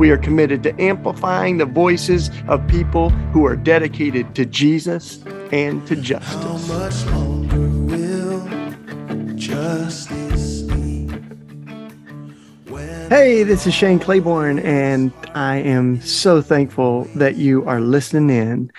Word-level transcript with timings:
We 0.00 0.10
are 0.12 0.16
committed 0.16 0.62
to 0.62 0.80
amplifying 0.80 1.58
the 1.58 1.66
voices 1.66 2.30
of 2.48 2.66
people 2.68 3.10
who 3.34 3.44
are 3.44 3.54
dedicated 3.54 4.34
to 4.34 4.46
Jesus 4.46 5.22
and 5.52 5.86
to 5.86 5.94
justice. 5.94 7.02
Hey, 13.10 13.42
this 13.42 13.66
is 13.66 13.74
Shane 13.74 13.98
Claiborne, 13.98 14.60
and 14.60 15.12
I 15.34 15.56
am 15.56 16.00
so 16.00 16.40
thankful 16.40 17.04
that 17.16 17.36
you 17.36 17.66
are 17.66 17.82
listening 17.82 18.30
in. 18.30 18.72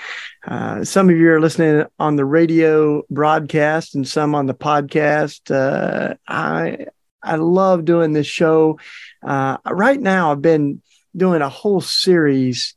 Uh, 0.48 0.84
some 0.84 1.08
of 1.08 1.16
you 1.16 1.30
are 1.30 1.40
listening 1.40 1.86
on 2.00 2.16
the 2.16 2.26
radio 2.26 3.04
broadcast, 3.12 3.94
and 3.94 4.08
some 4.08 4.34
on 4.34 4.48
the 4.48 4.56
podcast. 4.56 5.52
Uh, 5.52 6.16
I 6.28 6.88
I 7.22 7.36
love 7.36 7.86
doing 7.86 8.14
this 8.14 8.26
show. 8.26 8.80
Uh, 9.22 9.58
right 9.70 10.02
now, 10.02 10.32
I've 10.32 10.42
been 10.42 10.82
doing 11.16 11.42
a 11.42 11.50
whole 11.50 11.82
series 11.82 12.76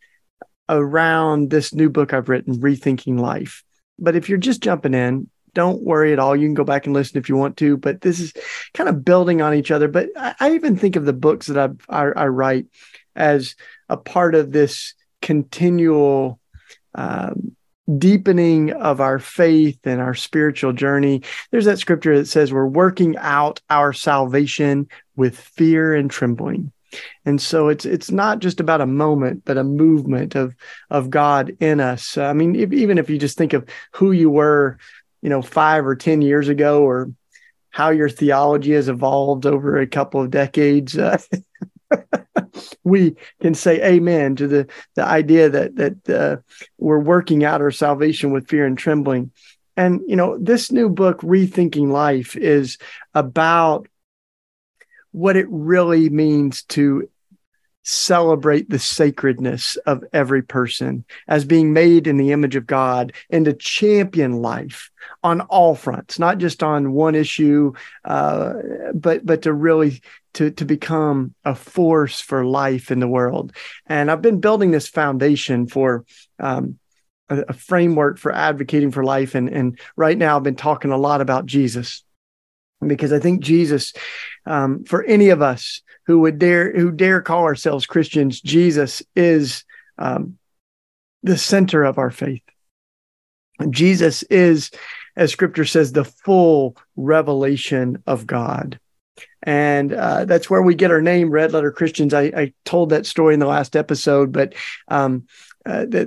around 0.69 1.51
this 1.51 1.75
new 1.75 1.91
book 1.91 2.13
I've 2.13 2.29
written, 2.29 2.61
Rethinking 2.61 3.19
Life. 3.19 3.63
But 3.99 4.17
if 4.17 4.29
you're 4.29 4.39
just 4.39 4.63
jumping 4.63 4.95
in, 4.95 5.29
don't 5.55 5.83
worry 5.83 6.13
at 6.13 6.19
all. 6.19 6.35
You 6.35 6.47
can 6.47 6.55
go 6.55 6.65
back 6.65 6.87
and 6.87 6.95
listen 6.95 7.17
if 7.19 7.29
you 7.29 7.37
want 7.37 7.57
to, 7.59 7.77
but 7.77 8.01
this 8.01 8.19
is 8.19 8.33
kind 8.73 8.89
of 8.89 9.05
building 9.05 9.41
on 9.41 9.55
each 9.55 9.71
other. 9.71 9.89
But 9.89 10.09
I, 10.17 10.35
I 10.41 10.55
even 10.55 10.77
think 10.77 10.97
of 10.97 11.05
the 11.05 11.13
books 11.13 11.47
that 11.47 11.59
I've, 11.59 11.77
I, 11.89 12.25
I 12.25 12.27
write 12.27 12.67
as 13.15 13.55
a 13.89 13.97
part 13.97 14.35
of 14.35 14.51
this 14.51 14.95
continual 15.23 16.41
um, 16.95 17.55
deepening 17.99 18.73
of 18.73 19.01
our 19.01 19.19
faith 19.19 19.79
and 19.85 20.01
our 20.01 20.15
spiritual 20.15 20.73
journey. 20.73 21.23
There's 21.51 21.67
that 21.67 21.79
scripture 21.79 22.19
that 22.19 22.27
says 22.27 22.53
we're 22.53 22.67
working 22.67 23.17
out 23.19 23.61
our 23.71 23.93
salvation 23.93 24.89
with 25.17 25.39
fear 25.39 25.95
and 25.95 26.11
trembling 26.11 26.73
and 27.25 27.41
so 27.41 27.69
it's 27.69 27.85
it's 27.85 28.11
not 28.11 28.39
just 28.39 28.61
about 28.61 28.81
a 28.81 28.87
moment 28.87 29.45
but 29.45 29.59
a 29.59 29.65
movement 29.65 30.35
of 30.35 30.55
of 30.91 31.11
god 31.11 31.57
in 31.61 31.81
us. 31.81 32.17
I 32.17 32.33
mean 32.33 32.55
if, 32.57 32.73
even 32.73 32.99
if 32.99 33.11
you 33.11 33.19
just 33.19 33.39
think 33.39 33.53
of 33.53 33.69
who 33.93 34.13
you 34.13 34.31
were 34.31 34.79
you 35.23 35.31
know 35.31 35.43
5 35.43 35.87
or 35.87 35.97
10 35.97 36.23
years 36.23 36.49
ago 36.49 36.83
or 36.83 37.11
how 37.71 37.91
your 37.91 38.09
theology 38.09 38.73
has 38.73 38.89
evolved 38.89 39.47
over 39.47 39.79
a 39.79 39.87
couple 39.87 40.21
of 40.21 40.31
decades 40.31 40.97
uh, 40.97 41.19
we 42.85 43.17
can 43.41 43.55
say 43.55 43.83
amen 43.83 44.37
to 44.37 44.47
the 44.47 44.69
the 44.95 45.05
idea 45.05 45.49
that 45.49 45.77
that 45.77 46.11
uh, 46.11 46.37
we're 46.79 46.99
working 46.99 47.45
out 47.45 47.61
our 47.61 47.71
salvation 47.71 48.31
with 48.33 48.49
fear 48.49 48.67
and 48.67 48.79
trembling. 48.79 49.31
And 49.77 50.01
you 50.07 50.17
know 50.17 50.39
this 50.39 50.71
new 50.71 50.89
book 50.89 51.21
rethinking 51.21 51.91
life 51.91 52.37
is 52.37 52.79
about 53.15 53.89
what 55.15 55.37
it 55.37 55.47
really 55.49 56.11
means 56.11 56.65
to 56.65 57.09
celebrate 57.85 58.69
the 58.69 58.81
sacredness 58.81 59.77
of 59.87 60.03
every 60.13 60.43
person 60.43 61.05
as 61.29 61.45
being 61.45 61.73
made 61.73 62.09
in 62.09 62.17
the 62.17 62.33
image 62.33 62.57
of 62.57 62.67
God 62.67 63.13
and 63.31 63.45
to 63.45 63.53
champion 63.53 64.43
life 64.43 64.91
on 65.23 65.43
all 65.43 65.77
fronts, 65.77 66.19
not 66.19 66.39
just 66.39 66.65
on 66.65 66.93
one 66.93 67.15
issue, 67.15 67.73
uh, 68.05 68.55
but 68.93 69.25
but 69.25 69.43
to 69.43 69.53
really 69.53 70.03
to 70.33 70.51
to 70.51 70.65
become 70.65 71.33
a 71.45 71.55
force 71.55 72.21
for 72.21 72.45
life 72.45 72.91
in 72.91 72.99
the 72.99 73.07
world. 73.07 73.53
And 73.87 74.11
I've 74.11 74.23
been 74.23 74.41
building 74.41 74.73
this 74.73 74.89
foundation 74.89 75.69
for. 75.69 76.05
Um, 76.39 76.79
a, 77.31 77.43
a 77.49 77.53
framework 77.55 78.19
for 78.19 78.35
advocating 78.35 78.91
for 78.91 79.03
life 79.03 79.35
and 79.35 79.49
and 79.49 79.81
right 79.97 80.19
now 80.19 80.37
I've 80.37 80.43
been 80.43 80.57
talking 80.57 80.91
a 80.91 80.99
lot 80.99 81.23
about 81.23 81.47
Jesus 81.47 82.05
because 82.89 83.13
I 83.13 83.19
think 83.19 83.43
Jesus, 83.43 83.93
um, 84.47 84.85
for 84.85 85.03
any 85.05 85.31
of 85.31 85.43
us 85.43 85.83
who 86.07 86.21
would 86.21 86.39
dare 86.39 86.73
who 86.73 86.91
dare 86.91 87.23
call 87.23 87.45
ourselves 87.45 87.87
Christians, 87.87 88.41
Jesus 88.41 89.03
is 89.17 89.65
um, 89.99 90.39
the 91.23 91.39
center 91.39 91.85
of 91.85 91.99
our 91.99 92.11
faith. 92.11 92.43
Jesus 93.71 94.23
is, 94.25 94.71
as 95.17 95.31
Scripture 95.33 95.65
says, 95.65 95.93
the 95.93 96.05
full 96.05 96.77
revelation 96.97 98.03
of 98.07 98.27
God. 98.27 98.79
And 99.43 99.93
uh, 99.93 100.25
that's 100.25 100.49
where 100.49 100.63
we 100.63 100.75
get 100.75 100.91
our 100.91 101.03
name, 101.03 101.31
Red 101.31 101.53
Letter 101.53 101.71
Christians. 101.71 102.15
I, 102.15 102.23
I, 102.23 102.53
told 102.65 102.91
that 102.91 103.07
story 103.07 103.35
in 103.35 103.41
the 103.41 103.47
last 103.47 103.77
episode, 103.77 104.33
but 104.33 104.55
um, 104.89 105.27
uh, 105.67 105.87
the, 105.87 106.07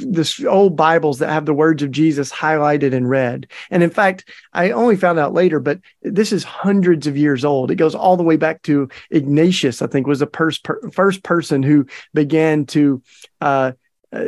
this 0.00 0.44
old 0.44 0.76
Bibles 0.76 1.20
that 1.20 1.30
have 1.30 1.46
the 1.46 1.54
words 1.54 1.82
of 1.82 1.92
Jesus 1.92 2.32
highlighted 2.32 2.92
in 2.92 3.06
red. 3.06 3.46
And 3.70 3.82
in 3.82 3.90
fact, 3.90 4.28
I 4.52 4.70
only 4.70 4.96
found 4.96 5.18
out 5.18 5.32
later, 5.32 5.60
but 5.60 5.80
this 6.02 6.32
is 6.32 6.42
hundreds 6.42 7.06
of 7.06 7.16
years 7.16 7.44
old. 7.44 7.70
It 7.70 7.76
goes 7.76 7.94
all 7.94 8.16
the 8.16 8.24
way 8.24 8.36
back 8.36 8.62
to 8.62 8.88
Ignatius, 9.10 9.80
I 9.80 9.86
think, 9.86 10.06
was 10.06 10.18
the 10.18 10.26
first 10.26 10.64
per, 10.64 10.90
first 10.90 11.22
person 11.22 11.62
who 11.62 11.86
began 12.14 12.66
to 12.66 13.00
uh, 13.40 13.72
uh, 14.12 14.26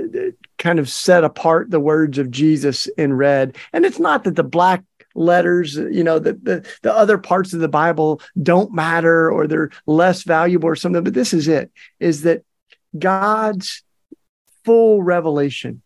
kind 0.59 0.79
of 0.79 0.89
set 0.89 1.25
apart 1.25 1.71
the 1.71 1.81
words 1.81 2.19
of 2.19 2.31
Jesus 2.31 2.87
in 2.87 3.13
red. 3.15 3.57
And 3.73 3.85
it's 3.85 3.99
not 3.99 4.25
that 4.25 4.37
the 4.37 4.45
black 4.45 4.85
letters 5.17 5.77
you 5.77 6.05
know 6.05 6.19
the, 6.19 6.35
the 6.35 6.69
the 6.83 6.95
other 6.95 7.17
parts 7.17 7.55
of 7.55 7.61
the 7.61 7.69
bible 7.69 8.21
don't 8.43 8.75
matter 8.75 9.31
or 9.31 9.47
they're 9.47 9.71
less 9.87 10.25
valuable 10.25 10.69
or 10.69 10.77
something 10.77 11.03
but 11.03 11.15
this 11.15 11.33
is 11.33 11.49
it 11.49 11.73
is 12.01 12.21
that 12.21 12.45
god's 12.99 13.83
full 14.67 15.01
revelation 15.03 15.81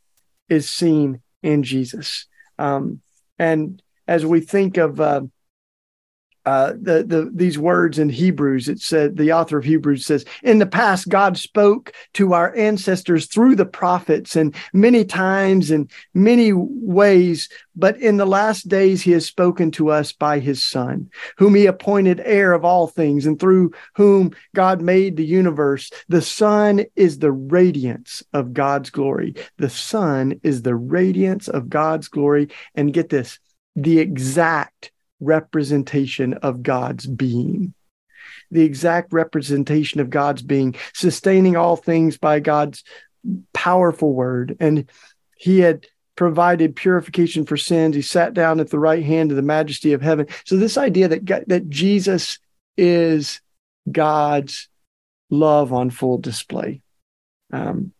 is 0.48 0.68
seen 0.68 1.20
in 1.42 1.62
Jesus. 1.62 2.26
Um, 2.58 3.02
and 3.38 3.80
as 4.08 4.26
we 4.26 4.41
think 4.41 4.78
of 4.78 5.00
uh, 5.00 5.20
uh, 6.50 6.72
the, 6.72 7.05
the 7.05 7.31
these 7.33 7.61
words 7.61 7.97
in 7.97 8.09
Hebrews. 8.09 8.69
It 8.69 8.81
said 8.81 9.16
the 9.16 9.33
author 9.33 9.59
of 9.59 9.65
Hebrews 9.65 10.05
says, 10.05 10.25
"In 10.43 10.59
the 10.59 10.66
past, 10.66 11.09
God 11.09 11.38
spoke 11.38 11.93
to 12.15 12.33
our 12.33 12.53
ancestors 12.56 13.27
through 13.27 13.55
the 13.55 13.65
prophets, 13.65 14.34
and 14.34 14.53
many 14.72 15.05
times 15.05 15.71
and 15.71 15.89
many 16.12 16.53
ways. 16.53 17.49
But 17.77 18.00
in 18.00 18.16
the 18.16 18.27
last 18.27 18.66
days, 18.69 19.00
He 19.00 19.12
has 19.12 19.25
spoken 19.25 19.71
to 19.72 19.91
us 19.91 20.10
by 20.12 20.41
His 20.41 20.60
Son, 20.60 21.09
whom 21.39 21.55
He 21.55 21.66
appointed 21.66 22.21
heir 22.25 22.53
of 22.53 22.65
all 22.65 22.89
things, 22.89 23.27
and 23.27 23.39
through 23.39 23.71
whom 23.94 24.33
God 24.53 24.83
made 24.83 25.16
the 25.16 25.25
universe. 25.25 25.93
The 26.09 26.22
Son 26.22 26.84
is 26.97 27.21
the 27.21 27.31
radiance 27.31 28.25
of 28.33 28.53
God's 28.53 28.91
glory. 28.91 29.37
The 29.59 29.71
Son 29.71 30.41
is 30.43 30.62
the 30.62 30.75
radiance 30.75 31.47
of 31.47 31.69
God's 31.69 32.09
glory. 32.09 32.49
And 32.75 32.93
get 32.93 33.09
this, 33.09 33.39
the 33.77 34.00
exact." 34.00 34.91
Representation 35.20 36.34
of 36.34 36.62
God's 36.62 37.06
being. 37.06 37.75
The 38.50 38.62
exact 38.62 39.12
representation 39.12 40.00
of 40.00 40.10
God's 40.10 40.42
being, 40.42 40.75
sustaining 40.94 41.56
all 41.56 41.76
things 41.76 42.19
by 42.19 42.41
God's 42.41 42.82
powerful 43.53 44.12
word. 44.12 44.56
And 44.60 44.91
he 45.36 45.60
had 45.60 45.86
provided 46.16 46.76
purification 46.76 47.47
for 47.47 47.56
sins. 47.56 47.94
He 47.94 48.03
sat 48.03 48.34
down 48.34 48.60
at 48.60 48.70
the 48.70 48.78
right 48.78 49.03
hand 49.04 49.30
of 49.30 49.36
the 49.36 49.42
majesty 49.42 49.92
of 49.92 50.03
heaven. 50.03 50.26
So 50.44 50.56
this 50.56 50.76
idea 50.76 51.09
that 51.09 51.25
God, 51.25 51.44
that 51.47 51.69
Jesus 51.69 52.38
is 52.76 53.41
God's 53.91 54.69
love 55.30 55.72
on 55.72 55.91
full 55.91 56.19
display. 56.19 56.83
Um, 57.53 57.92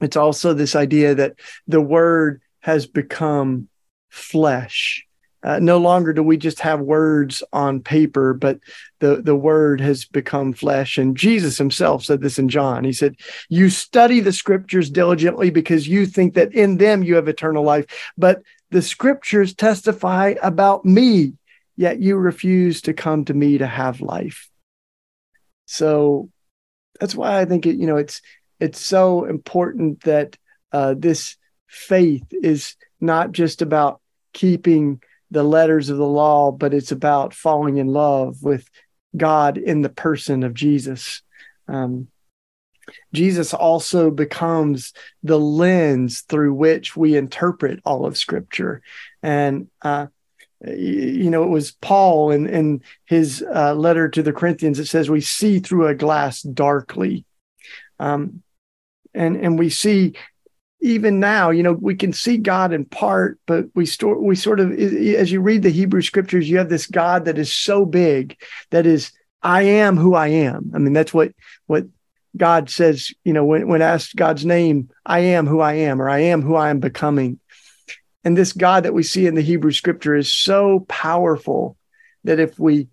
it's 0.00 0.16
also 0.16 0.52
this 0.52 0.76
idea 0.76 1.14
that 1.14 1.34
the 1.66 1.80
word 1.80 2.42
has 2.60 2.86
become 2.86 3.68
flesh 4.10 5.06
uh, 5.44 5.58
no 5.58 5.76
longer 5.76 6.14
do 6.14 6.22
we 6.22 6.38
just 6.38 6.60
have 6.60 6.80
words 6.80 7.42
on 7.52 7.80
paper, 7.80 8.32
but 8.32 8.58
the, 9.00 9.20
the 9.20 9.36
word 9.36 9.80
has 9.80 10.06
become 10.06 10.54
flesh. 10.54 10.96
And 10.96 11.16
Jesus 11.16 11.58
himself 11.58 12.04
said 12.04 12.22
this 12.22 12.38
in 12.38 12.48
John. 12.48 12.82
He 12.82 12.94
said, 12.94 13.16
You 13.50 13.68
study 13.68 14.20
the 14.20 14.32
scriptures 14.32 14.88
diligently 14.88 15.50
because 15.50 15.86
you 15.86 16.06
think 16.06 16.34
that 16.34 16.54
in 16.54 16.78
them 16.78 17.02
you 17.02 17.16
have 17.16 17.28
eternal 17.28 17.62
life, 17.62 17.84
but 18.16 18.42
the 18.70 18.80
scriptures 18.80 19.54
testify 19.54 20.34
about 20.42 20.86
me, 20.86 21.34
yet 21.76 22.00
you 22.00 22.16
refuse 22.16 22.80
to 22.82 22.94
come 22.94 23.26
to 23.26 23.34
me 23.34 23.58
to 23.58 23.66
have 23.66 24.00
life. 24.00 24.48
So 25.66 26.30
that's 26.98 27.14
why 27.14 27.38
I 27.38 27.44
think 27.44 27.66
it, 27.66 27.76
you 27.76 27.86
know, 27.86 27.96
it's 27.96 28.22
it's 28.60 28.80
so 28.80 29.26
important 29.26 30.04
that 30.04 30.38
uh, 30.72 30.94
this 30.96 31.36
faith 31.66 32.24
is 32.30 32.76
not 33.00 33.32
just 33.32 33.60
about 33.60 34.00
keeping 34.32 35.02
the 35.34 35.42
letters 35.42 35.90
of 35.90 35.98
the 35.98 36.06
law, 36.06 36.50
but 36.50 36.72
it's 36.72 36.92
about 36.92 37.34
falling 37.34 37.76
in 37.76 37.88
love 37.88 38.42
with 38.42 38.68
God 39.16 39.58
in 39.58 39.82
the 39.82 39.88
person 39.90 40.42
of 40.44 40.54
Jesus. 40.54 41.22
Um, 41.68 42.08
Jesus 43.12 43.52
also 43.52 44.10
becomes 44.10 44.92
the 45.22 45.38
lens 45.38 46.22
through 46.22 46.54
which 46.54 46.96
we 46.96 47.16
interpret 47.16 47.80
all 47.84 48.06
of 48.06 48.16
Scripture. 48.16 48.82
And, 49.22 49.68
uh, 49.82 50.06
you 50.66 51.30
know, 51.30 51.42
it 51.42 51.48
was 51.48 51.72
Paul 51.72 52.30
in, 52.30 52.46
in 52.46 52.82
his 53.06 53.44
uh, 53.54 53.74
letter 53.74 54.08
to 54.10 54.22
the 54.22 54.32
Corinthians 54.32 54.78
that 54.78 54.86
says, 54.86 55.10
We 55.10 55.20
see 55.20 55.58
through 55.58 55.88
a 55.88 55.94
glass 55.94 56.42
darkly. 56.42 57.24
Um, 57.98 58.42
and, 59.14 59.36
and 59.36 59.58
we 59.58 59.70
see 59.70 60.14
even 60.84 61.18
now, 61.18 61.48
you 61.48 61.62
know, 61.62 61.72
we 61.72 61.94
can 61.94 62.12
see 62.12 62.36
God 62.36 62.74
in 62.74 62.84
part, 62.84 63.40
but 63.46 63.64
we 63.74 63.86
store, 63.86 64.20
we 64.20 64.36
sort 64.36 64.60
of, 64.60 64.70
as 64.70 65.32
you 65.32 65.40
read 65.40 65.62
the 65.62 65.70
Hebrew 65.70 66.02
scriptures, 66.02 66.48
you 66.48 66.58
have 66.58 66.68
this 66.68 66.86
God 66.86 67.24
that 67.24 67.38
is 67.38 67.50
so 67.50 67.86
big 67.86 68.36
that 68.68 68.84
is, 68.84 69.10
I 69.42 69.62
am 69.62 69.96
who 69.96 70.14
I 70.14 70.28
am. 70.28 70.72
I 70.74 70.78
mean, 70.78 70.92
that's 70.92 71.14
what, 71.14 71.32
what 71.64 71.86
God 72.36 72.68
says, 72.68 73.12
you 73.24 73.32
know, 73.32 73.46
when, 73.46 73.66
when 73.66 73.80
asked 73.80 74.14
God's 74.14 74.44
name, 74.44 74.90
I 75.06 75.20
am 75.20 75.46
who 75.46 75.60
I 75.60 75.72
am, 75.72 76.02
or 76.02 76.10
I 76.10 76.18
am 76.18 76.42
who 76.42 76.54
I 76.54 76.68
am 76.68 76.80
becoming. 76.80 77.40
And 78.22 78.36
this 78.36 78.52
God 78.52 78.84
that 78.84 78.92
we 78.92 79.02
see 79.02 79.26
in 79.26 79.36
the 79.36 79.40
Hebrew 79.40 79.72
scripture 79.72 80.14
is 80.14 80.30
so 80.30 80.84
powerful 80.86 81.78
that 82.24 82.40
if 82.40 82.58
we 82.58 82.88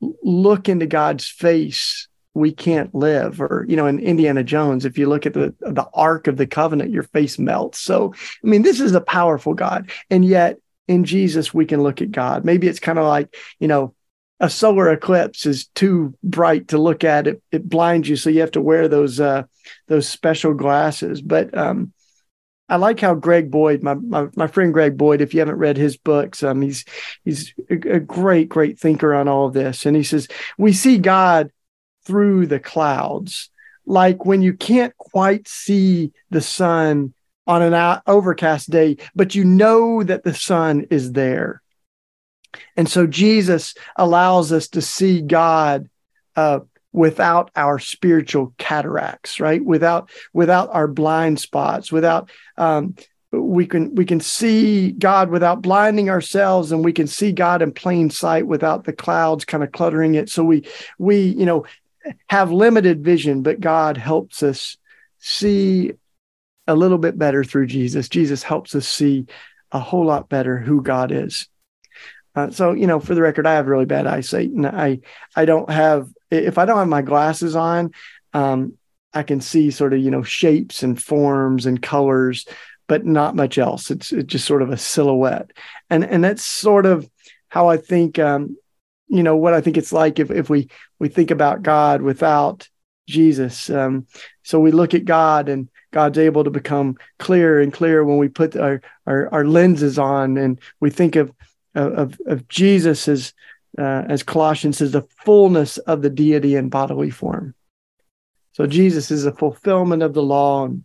look 0.00 0.70
into 0.70 0.86
God's 0.86 1.28
face, 1.28 2.07
we 2.38 2.52
can't 2.52 2.94
live. 2.94 3.40
Or, 3.40 3.64
you 3.68 3.76
know, 3.76 3.86
in 3.86 3.98
Indiana 3.98 4.42
Jones, 4.42 4.84
if 4.84 4.96
you 4.96 5.08
look 5.08 5.26
at 5.26 5.34
the, 5.34 5.54
the 5.60 5.86
Ark 5.94 6.26
of 6.26 6.36
the 6.36 6.46
Covenant, 6.46 6.90
your 6.90 7.02
face 7.02 7.38
melts. 7.38 7.80
So, 7.80 8.14
I 8.14 8.46
mean, 8.46 8.62
this 8.62 8.80
is 8.80 8.94
a 8.94 9.00
powerful 9.00 9.54
God. 9.54 9.90
And 10.10 10.24
yet 10.24 10.58
in 10.86 11.04
Jesus, 11.04 11.52
we 11.52 11.66
can 11.66 11.82
look 11.82 12.00
at 12.00 12.10
God. 12.10 12.44
Maybe 12.44 12.66
it's 12.66 12.80
kind 12.80 12.98
of 12.98 13.04
like, 13.04 13.36
you 13.58 13.68
know, 13.68 13.94
a 14.40 14.48
solar 14.48 14.90
eclipse 14.90 15.46
is 15.46 15.66
too 15.74 16.14
bright 16.22 16.68
to 16.68 16.78
look 16.78 17.02
at 17.02 17.26
it 17.26 17.42
it 17.50 17.68
blinds 17.68 18.08
you 18.08 18.14
so 18.14 18.30
you 18.30 18.40
have 18.40 18.52
to 18.52 18.60
wear 18.60 18.86
those 18.86 19.18
uh 19.18 19.42
those 19.88 20.08
special 20.08 20.54
glasses 20.54 21.20
but 21.20 21.56
um 21.58 21.92
I 22.68 22.76
like 22.76 23.00
how 23.00 23.14
Greg 23.14 23.50
Boyd, 23.50 23.82
my, 23.82 23.94
my, 23.94 24.28
my 24.36 24.46
friend 24.46 24.74
Greg 24.74 24.96
Boyd, 24.98 25.22
if 25.22 25.32
you 25.32 25.40
haven't 25.40 25.56
read 25.56 25.78
his 25.78 25.96
books, 25.96 26.42
um, 26.42 26.60
he's 26.60 26.84
he's 27.24 27.54
a, 27.70 27.74
a 27.74 28.00
great 28.00 28.48
great 28.50 28.78
thinker 28.78 29.14
on 29.14 29.26
all 29.26 29.46
of 29.46 29.54
this, 29.54 29.86
and 29.86 29.96
he 29.96 30.02
says 30.02 30.28
we 30.58 30.72
see 30.72 30.98
God 30.98 31.50
through 32.08 32.46
the 32.46 32.58
clouds, 32.58 33.50
like 33.84 34.24
when 34.24 34.40
you 34.40 34.54
can't 34.54 34.96
quite 34.96 35.46
see 35.46 36.10
the 36.30 36.40
sun 36.40 37.12
on 37.46 37.62
an 37.62 38.00
overcast 38.06 38.70
day, 38.70 38.96
but 39.14 39.34
you 39.34 39.44
know 39.44 40.02
that 40.02 40.24
the 40.24 40.34
sun 40.34 40.86
is 40.90 41.12
there. 41.12 41.62
And 42.78 42.88
so 42.88 43.06
Jesus 43.06 43.74
allows 43.96 44.52
us 44.52 44.68
to 44.68 44.80
see 44.80 45.20
God 45.20 45.90
uh, 46.34 46.60
without 46.92 47.50
our 47.54 47.78
spiritual 47.78 48.54
cataracts, 48.56 49.38
right? 49.38 49.62
Without 49.62 50.10
without 50.32 50.70
our 50.72 50.88
blind 50.88 51.40
spots, 51.40 51.92
without 51.92 52.30
um, 52.56 52.94
we 53.30 53.66
can 53.66 53.94
we 53.94 54.06
can 54.06 54.20
see 54.20 54.92
God 54.92 55.30
without 55.30 55.60
blinding 55.60 56.08
ourselves, 56.08 56.72
and 56.72 56.82
we 56.82 56.94
can 56.94 57.06
see 57.06 57.32
God 57.32 57.60
in 57.60 57.72
plain 57.72 58.08
sight 58.08 58.46
without 58.46 58.84
the 58.84 58.92
clouds 58.94 59.44
kind 59.44 59.62
of 59.62 59.72
cluttering 59.72 60.14
it. 60.14 60.30
So 60.30 60.42
we 60.42 60.66
we 60.98 61.20
you 61.20 61.44
know 61.44 61.66
have 62.28 62.50
limited 62.50 63.04
vision, 63.04 63.42
but 63.42 63.60
God 63.60 63.96
helps 63.96 64.42
us 64.42 64.76
see 65.18 65.92
a 66.66 66.74
little 66.74 66.98
bit 66.98 67.18
better 67.18 67.42
through 67.42 67.66
Jesus. 67.66 68.08
Jesus 68.08 68.42
helps 68.42 68.74
us 68.74 68.86
see 68.86 69.26
a 69.72 69.78
whole 69.78 70.04
lot 70.04 70.28
better 70.28 70.58
who 70.58 70.82
God 70.82 71.12
is. 71.12 71.48
Uh, 72.34 72.50
so 72.50 72.72
you 72.72 72.86
know, 72.86 73.00
for 73.00 73.14
the 73.14 73.22
record, 73.22 73.46
I 73.46 73.54
have 73.54 73.66
really 73.66 73.84
bad 73.84 74.06
eyesight, 74.06 74.50
and 74.50 74.66
I 74.66 75.00
I 75.34 75.44
don't 75.44 75.68
have 75.70 76.08
if 76.30 76.58
I 76.58 76.66
don't 76.66 76.78
have 76.78 76.88
my 76.88 77.02
glasses 77.02 77.56
on, 77.56 77.90
um, 78.32 78.74
I 79.12 79.22
can 79.22 79.40
see 79.40 79.70
sort 79.70 79.92
of 79.92 80.00
you 80.00 80.10
know 80.10 80.22
shapes 80.22 80.82
and 80.82 81.02
forms 81.02 81.66
and 81.66 81.82
colors, 81.82 82.46
but 82.86 83.04
not 83.04 83.34
much 83.34 83.58
else. 83.58 83.90
It's, 83.90 84.12
it's 84.12 84.30
just 84.30 84.46
sort 84.46 84.62
of 84.62 84.70
a 84.70 84.76
silhouette, 84.76 85.50
and 85.90 86.04
and 86.04 86.22
that's 86.22 86.44
sort 86.44 86.86
of 86.86 87.10
how 87.48 87.68
I 87.68 87.76
think 87.76 88.18
um, 88.18 88.56
you 89.08 89.22
know 89.22 89.36
what 89.36 89.54
I 89.54 89.60
think 89.60 89.76
it's 89.76 89.92
like 89.92 90.18
if 90.18 90.30
if 90.30 90.50
we 90.50 90.68
we 90.98 91.08
think 91.08 91.30
about 91.30 91.62
God 91.62 92.02
without 92.02 92.68
Jesus. 93.08 93.70
Um, 93.70 94.06
so 94.42 94.60
we 94.60 94.70
look 94.70 94.94
at 94.94 95.04
God 95.04 95.48
and 95.48 95.68
God's 95.92 96.18
able 96.18 96.44
to 96.44 96.50
become 96.50 96.96
clearer 97.18 97.60
and 97.60 97.72
clearer 97.72 98.04
when 98.04 98.18
we 98.18 98.28
put 98.28 98.54
our, 98.54 98.82
our, 99.06 99.32
our 99.32 99.46
lenses 99.46 99.98
on 99.98 100.36
and 100.36 100.60
we 100.80 100.90
think 100.90 101.16
of 101.16 101.32
of, 101.74 102.18
of 102.26 102.48
Jesus 102.48 103.08
as, 103.08 103.32
uh, 103.78 104.04
as 104.08 104.22
Colossians 104.22 104.78
says, 104.78 104.92
the 104.92 105.06
fullness 105.24 105.78
of 105.78 106.02
the 106.02 106.10
deity 106.10 106.56
in 106.56 106.68
bodily 106.68 107.10
form. 107.10 107.54
So 108.52 108.66
Jesus 108.66 109.10
is 109.10 109.24
a 109.24 109.32
fulfillment 109.32 110.02
of 110.02 110.14
the 110.14 110.22
law. 110.22 110.64
And, 110.64 110.84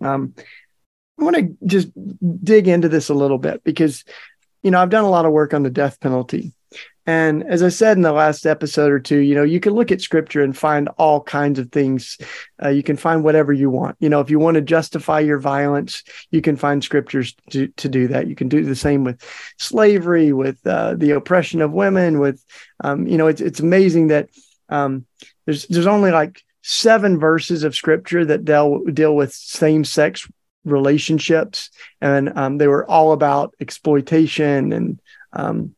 um, 0.00 0.34
I 1.20 1.24
want 1.24 1.36
to 1.36 1.56
just 1.66 1.88
dig 2.44 2.68
into 2.68 2.88
this 2.88 3.08
a 3.08 3.14
little 3.14 3.38
bit 3.38 3.62
because, 3.64 4.04
you 4.62 4.70
know, 4.70 4.80
I've 4.80 4.90
done 4.90 5.04
a 5.04 5.10
lot 5.10 5.26
of 5.26 5.32
work 5.32 5.54
on 5.54 5.62
the 5.62 5.70
death 5.70 6.00
penalty. 6.00 6.52
And 7.06 7.42
as 7.44 7.62
I 7.62 7.70
said 7.70 7.96
in 7.96 8.02
the 8.02 8.12
last 8.12 8.44
episode 8.44 8.92
or 8.92 9.00
two, 9.00 9.20
you 9.20 9.34
know, 9.34 9.42
you 9.42 9.60
can 9.60 9.72
look 9.72 9.90
at 9.90 10.02
scripture 10.02 10.42
and 10.42 10.54
find 10.54 10.88
all 10.98 11.22
kinds 11.22 11.58
of 11.58 11.72
things. 11.72 12.18
Uh, 12.62 12.68
you 12.68 12.82
can 12.82 12.98
find 12.98 13.24
whatever 13.24 13.50
you 13.50 13.70
want. 13.70 13.96
You 13.98 14.10
know, 14.10 14.20
if 14.20 14.28
you 14.28 14.38
want 14.38 14.56
to 14.56 14.60
justify 14.60 15.20
your 15.20 15.38
violence, 15.38 16.02
you 16.30 16.42
can 16.42 16.56
find 16.56 16.84
scriptures 16.84 17.34
to, 17.52 17.68
to 17.68 17.88
do 17.88 18.08
that. 18.08 18.26
You 18.26 18.36
can 18.36 18.50
do 18.50 18.62
the 18.62 18.76
same 18.76 19.04
with 19.04 19.24
slavery, 19.56 20.34
with 20.34 20.58
uh, 20.66 20.96
the 20.98 21.12
oppression 21.12 21.62
of 21.62 21.72
women, 21.72 22.18
with, 22.18 22.44
um, 22.84 23.06
you 23.06 23.16
know, 23.16 23.28
it's, 23.28 23.40
it's 23.40 23.60
amazing 23.60 24.08
that 24.08 24.28
um, 24.68 25.06
there's, 25.46 25.66
there's 25.68 25.86
only 25.86 26.10
like 26.10 26.42
seven 26.60 27.18
verses 27.18 27.64
of 27.64 27.74
scripture 27.74 28.26
that 28.26 28.44
deal, 28.44 28.84
deal 28.84 29.16
with 29.16 29.32
same 29.32 29.82
sex 29.82 30.30
relationships. 30.66 31.70
And 32.02 32.36
um, 32.36 32.58
they 32.58 32.68
were 32.68 32.84
all 32.84 33.12
about 33.12 33.54
exploitation 33.60 34.74
and, 34.74 35.00
um, 35.32 35.74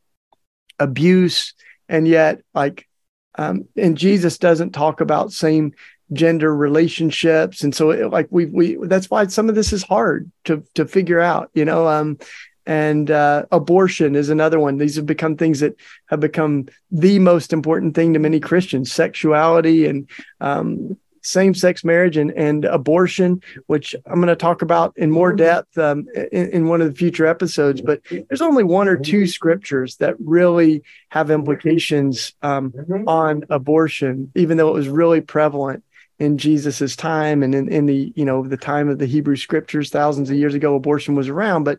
abuse 0.81 1.55
and 1.89 2.09
yet 2.09 2.41
like 2.55 2.89
um 3.37 3.67
and 3.77 3.97
jesus 3.97 4.39
doesn't 4.39 4.73
talk 4.73 5.01
about 5.01 5.33
same 5.33 5.73
gender 6.13 6.55
relationships 6.55 7.63
and 7.63 7.75
so 7.75 7.91
it, 7.91 8.11
like 8.11 8.27
we 8.31 8.47
we 8.47 8.77
that's 8.83 9.09
why 9.09 9.27
some 9.29 9.49
of 9.49 9.55
this 9.55 9.73
is 9.73 9.85
hard 9.85 10.31
to 10.45 10.65
to 10.75 10.85
figure 10.85 11.21
out 11.21 11.51
you 11.55 11.65
know 11.65 11.87
um 11.87 12.19
and 12.67 13.11
uh, 13.11 13.47
abortion 13.51 14.15
is 14.15 14.29
another 14.29 14.61
one. 14.61 14.77
These 14.77 14.95
have 14.95 15.07
become 15.07 15.37
things 15.37 15.59
that 15.59 15.75
have 16.07 16.21
become 16.21 16.69
the 16.93 17.19
most 17.19 17.53
important 17.53 17.97
thing 17.97 18.13
to 18.13 18.21
many 18.21 18.39
Christians: 18.39 18.93
sexuality 18.93 19.87
and 19.87 20.09
um, 20.41 20.97
same 21.23 21.55
sex 21.55 21.85
marriage 21.85 22.17
and, 22.17 22.31
and 22.33 22.65
abortion, 22.65 23.43
which 23.67 23.95
I'm 24.07 24.17
going 24.17 24.29
to 24.29 24.37
talk 24.37 24.63
about 24.63 24.93
in 24.97 25.11
more 25.11 25.33
depth 25.33 25.77
um, 25.79 26.07
in, 26.33 26.51
in, 26.51 26.69
one 26.69 26.81
of 26.81 26.89
the 26.89 26.95
future 26.97 27.27
episodes. 27.27 27.81
But 27.81 28.01
there's 28.11 28.43
only 28.43 28.65
one 28.65 28.89
or 28.89 28.97
two 28.97 29.27
scriptures 29.27 29.97
that 29.97 30.15
really 30.19 30.83
have 31.11 31.31
implications 31.31 32.35
um, 32.43 32.73
on 33.07 33.45
abortion, 33.51 34.33
even 34.35 34.57
though 34.57 34.69
it 34.69 34.75
was 34.75 34.89
really 34.89 35.21
prevalent 35.21 35.85
in 36.21 36.37
Jesus's 36.37 36.95
time 36.97 37.43
and 37.43 37.55
in, 37.55 37.73
in 37.73 37.87
the 37.87 38.13
you 38.15 38.27
know 38.27 38.47
the 38.47 38.59
time 38.59 38.89
of 38.91 38.99
the 38.99 39.07
Hebrew 39.07 39.37
scriptures 39.37 39.89
thousands 39.89 40.29
of 40.29 40.37
years 40.37 40.55
ago 40.55 40.77
abortion 40.77 41.15
was 41.15 41.29
around 41.29 41.65
but 41.65 41.79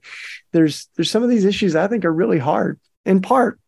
there's 0.51 0.89
there's 0.95 1.12
some 1.12 1.21
of 1.21 1.29
these 1.29 1.45
issues 1.45 1.75
I 1.75 1.88
think 1.88 2.03
are 2.03 2.12
really 2.12 2.39
hard 2.39 2.79
in 3.05 3.21
part 3.21 3.60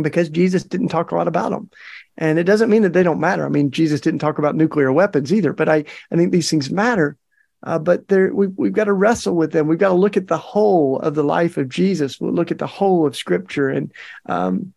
because 0.00 0.28
Jesus 0.28 0.64
didn't 0.64 0.88
talk 0.88 1.12
a 1.12 1.16
lot 1.16 1.28
about 1.28 1.50
them 1.50 1.70
and 2.16 2.38
it 2.38 2.44
doesn't 2.44 2.70
mean 2.70 2.82
that 2.82 2.92
they 2.92 3.02
don't 3.02 3.20
matter. 3.20 3.44
I 3.44 3.48
mean, 3.48 3.70
Jesus 3.70 4.00
didn't 4.00 4.20
talk 4.20 4.38
about 4.38 4.54
nuclear 4.54 4.92
weapons 4.92 5.32
either, 5.32 5.52
but 5.52 5.68
I, 5.68 5.84
I 6.10 6.16
think 6.16 6.32
these 6.32 6.50
things 6.50 6.70
matter. 6.70 7.16
Uh, 7.62 7.78
but 7.78 8.08
there, 8.08 8.32
we, 8.32 8.46
we've 8.48 8.72
got 8.72 8.84
to 8.84 8.92
wrestle 8.92 9.34
with 9.34 9.52
them. 9.52 9.66
We've 9.66 9.78
got 9.78 9.88
to 9.88 9.94
look 9.94 10.16
at 10.16 10.28
the 10.28 10.38
whole 10.38 10.98
of 11.00 11.14
the 11.14 11.24
life 11.24 11.56
of 11.56 11.68
Jesus. 11.68 12.20
We'll 12.20 12.32
look 12.32 12.50
at 12.50 12.58
the 12.58 12.66
whole 12.66 13.06
of 13.06 13.16
Scripture. 13.16 13.70
And 13.70 13.92
um, 14.26 14.74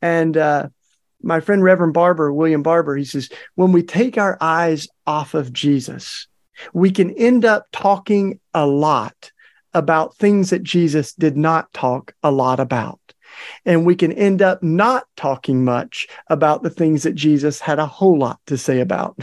and 0.00 0.36
uh, 0.36 0.68
my 1.22 1.40
friend 1.40 1.62
Reverend 1.62 1.92
Barber, 1.92 2.32
William 2.32 2.62
Barber, 2.62 2.96
he 2.96 3.04
says, 3.04 3.28
when 3.54 3.72
we 3.72 3.82
take 3.82 4.16
our 4.16 4.38
eyes 4.40 4.88
off 5.06 5.34
of 5.34 5.52
Jesus, 5.52 6.26
we 6.72 6.90
can 6.90 7.10
end 7.10 7.44
up 7.44 7.66
talking 7.72 8.40
a 8.54 8.66
lot 8.66 9.32
about 9.74 10.16
things 10.16 10.50
that 10.50 10.62
Jesus 10.62 11.12
did 11.12 11.36
not 11.36 11.72
talk 11.74 12.14
a 12.22 12.30
lot 12.30 12.58
about. 12.58 12.99
And 13.64 13.86
we 13.86 13.94
can 13.94 14.12
end 14.12 14.42
up 14.42 14.62
not 14.62 15.04
talking 15.16 15.64
much 15.64 16.08
about 16.28 16.62
the 16.62 16.70
things 16.70 17.02
that 17.02 17.14
Jesus 17.14 17.60
had 17.60 17.78
a 17.78 17.86
whole 17.86 18.18
lot 18.18 18.40
to 18.46 18.56
say 18.56 18.80
about. 18.80 19.16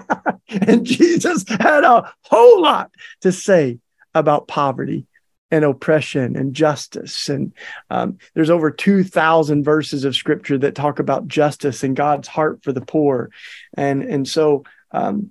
and 0.48 0.84
Jesus 0.84 1.44
had 1.48 1.84
a 1.84 2.12
whole 2.22 2.62
lot 2.62 2.90
to 3.20 3.32
say 3.32 3.78
about 4.14 4.48
poverty 4.48 5.06
and 5.50 5.64
oppression 5.64 6.36
and 6.36 6.54
justice. 6.54 7.28
And 7.28 7.52
um, 7.90 8.18
there's 8.34 8.50
over 8.50 8.70
2,000 8.70 9.62
verses 9.62 10.04
of 10.04 10.16
scripture 10.16 10.58
that 10.58 10.74
talk 10.74 10.98
about 10.98 11.28
justice 11.28 11.84
and 11.84 11.94
God's 11.94 12.28
heart 12.28 12.62
for 12.62 12.72
the 12.72 12.80
poor. 12.80 13.30
And, 13.74 14.02
and 14.02 14.26
so 14.26 14.64
um, 14.90 15.30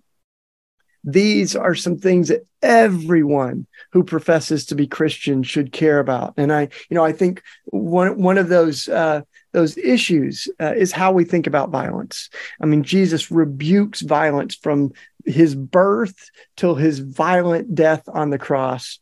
these 1.05 1.55
are 1.55 1.75
some 1.75 1.97
things 1.97 2.29
that 2.29 2.45
everyone 2.63 3.67
who 3.91 4.03
professes 4.03 4.65
to 4.65 4.75
be 4.75 4.87
Christian 4.87 5.43
should 5.43 5.71
care 5.71 5.99
about. 5.99 6.33
And 6.35 6.51
I, 6.51 6.61
you 6.89 6.95
know, 6.95 7.05
I 7.05 7.11
think 7.11 7.43
one 7.65 8.19
one 8.19 8.39
of 8.39 8.49
those 8.49 8.89
uh, 8.89 9.21
those 9.53 9.77
issues 9.77 10.49
uh, 10.59 10.73
is 10.75 10.91
how 10.91 11.11
we 11.11 11.23
think 11.23 11.45
about 11.45 11.69
violence. 11.69 12.29
I 12.59 12.65
mean, 12.65 12.83
Jesus 12.83 13.29
rebukes 13.31 14.01
violence 14.01 14.55
from 14.55 14.91
his 15.25 15.55
birth 15.55 16.29
till 16.57 16.75
his 16.75 16.99
violent 16.99 17.75
death 17.75 18.03
on 18.07 18.31
the 18.31 18.39
cross. 18.39 18.99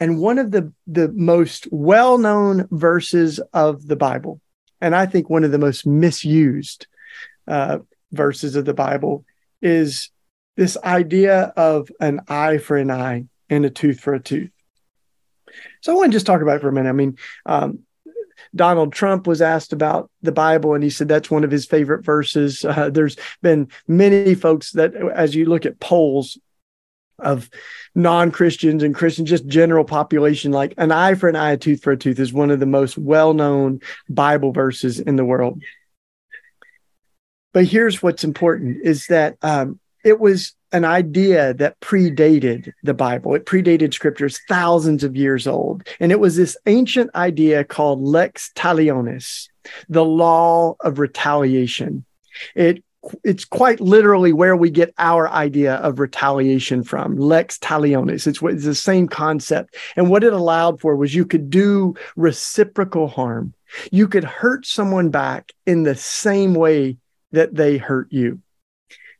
And 0.00 0.18
one 0.18 0.38
of 0.38 0.50
the, 0.50 0.72
the 0.86 1.08
most 1.08 1.68
well 1.70 2.18
known 2.18 2.68
verses 2.70 3.38
of 3.52 3.86
the 3.86 3.96
Bible, 3.96 4.40
and 4.80 4.94
I 4.94 5.06
think 5.06 5.28
one 5.28 5.44
of 5.44 5.50
the 5.50 5.58
most 5.58 5.86
misused 5.86 6.86
uh, 7.46 7.78
verses 8.12 8.56
of 8.56 8.64
the 8.64 8.74
Bible, 8.74 9.24
is 9.60 10.10
this 10.58 10.76
idea 10.82 11.52
of 11.56 11.88
an 12.00 12.20
eye 12.26 12.58
for 12.58 12.76
an 12.76 12.90
eye 12.90 13.26
and 13.48 13.64
a 13.64 13.70
tooth 13.70 14.00
for 14.00 14.12
a 14.12 14.20
tooth. 14.20 14.50
So 15.82 15.92
I 15.92 15.94
want 15.94 16.10
to 16.10 16.16
just 16.16 16.26
talk 16.26 16.42
about 16.42 16.56
it 16.56 16.62
for 16.62 16.68
a 16.68 16.72
minute. 16.72 16.88
I 16.88 16.92
mean, 16.92 17.16
um, 17.46 17.84
Donald 18.56 18.92
Trump 18.92 19.28
was 19.28 19.40
asked 19.40 19.72
about 19.72 20.10
the 20.20 20.32
Bible, 20.32 20.74
and 20.74 20.82
he 20.82 20.90
said 20.90 21.06
that's 21.06 21.30
one 21.30 21.44
of 21.44 21.52
his 21.52 21.64
favorite 21.64 22.04
verses. 22.04 22.64
Uh, 22.64 22.90
there's 22.90 23.16
been 23.40 23.68
many 23.86 24.34
folks 24.34 24.72
that, 24.72 24.96
as 24.96 25.32
you 25.32 25.44
look 25.44 25.64
at 25.64 25.78
polls 25.78 26.38
of 27.20 27.48
non-Christians 27.94 28.82
and 28.82 28.96
Christians, 28.96 29.30
just 29.30 29.46
general 29.46 29.84
population, 29.84 30.50
like 30.50 30.74
an 30.76 30.90
eye 30.90 31.14
for 31.14 31.28
an 31.28 31.36
eye, 31.36 31.52
a 31.52 31.56
tooth 31.56 31.84
for 31.84 31.92
a 31.92 31.96
tooth 31.96 32.18
is 32.18 32.32
one 32.32 32.50
of 32.50 32.58
the 32.58 32.66
most 32.66 32.98
well-known 32.98 33.78
Bible 34.08 34.50
verses 34.50 34.98
in 34.98 35.14
the 35.14 35.24
world. 35.24 35.62
But 37.52 37.66
here's 37.66 38.02
what's 38.02 38.24
important: 38.24 38.78
is 38.82 39.06
that 39.06 39.36
um, 39.40 39.78
it 40.04 40.20
was 40.20 40.54
an 40.72 40.84
idea 40.84 41.54
that 41.54 41.80
predated 41.80 42.72
the 42.82 42.94
Bible. 42.94 43.34
It 43.34 43.46
predated 43.46 43.94
scriptures 43.94 44.40
thousands 44.48 45.02
of 45.02 45.16
years 45.16 45.46
old. 45.46 45.86
And 45.98 46.12
it 46.12 46.20
was 46.20 46.36
this 46.36 46.56
ancient 46.66 47.14
idea 47.14 47.64
called 47.64 48.02
lex 48.02 48.50
talionis, 48.54 49.48
the 49.88 50.04
law 50.04 50.76
of 50.80 50.98
retaliation. 50.98 52.04
It 52.54 52.84
it's 53.22 53.44
quite 53.44 53.80
literally 53.80 54.32
where 54.32 54.56
we 54.56 54.70
get 54.70 54.92
our 54.98 55.28
idea 55.30 55.76
of 55.76 56.00
retaliation 56.00 56.82
from 56.82 57.16
lex 57.16 57.56
talionis 57.56 58.26
it's, 58.26 58.42
it's 58.42 58.64
the 58.64 58.74
same 58.74 59.06
concept 59.06 59.76
and 59.96 60.10
what 60.10 60.24
it 60.24 60.32
allowed 60.32 60.80
for 60.80 60.96
was 60.96 61.14
you 61.14 61.24
could 61.24 61.48
do 61.48 61.94
reciprocal 62.16 63.06
harm 63.06 63.54
you 63.92 64.08
could 64.08 64.24
hurt 64.24 64.66
someone 64.66 65.10
back 65.10 65.52
in 65.64 65.84
the 65.84 65.94
same 65.94 66.54
way 66.54 66.96
that 67.30 67.54
they 67.54 67.76
hurt 67.76 68.08
you 68.10 68.42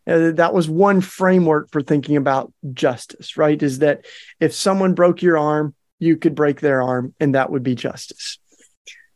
uh, 0.09 0.33
that 0.33 0.55
was 0.55 0.69
one 0.69 1.01
framework 1.01 1.71
for 1.71 1.83
thinking 1.83 2.17
about 2.17 2.53
justice, 2.73 3.37
right? 3.37 3.63
Is 3.63 3.81
that 3.81 4.07
if 4.41 4.55
someone 4.55 4.95
broke 4.95 5.23
your 5.23 5.39
arm, 5.39 5.75
you 5.99 6.17
could 6.17 6.35
break 6.35 6.61
their 6.61 6.83
arm, 6.83 7.15
and 7.21 7.35
that 7.35 7.51
would 7.51 7.63
be 7.63 7.75
justice. 7.75 8.39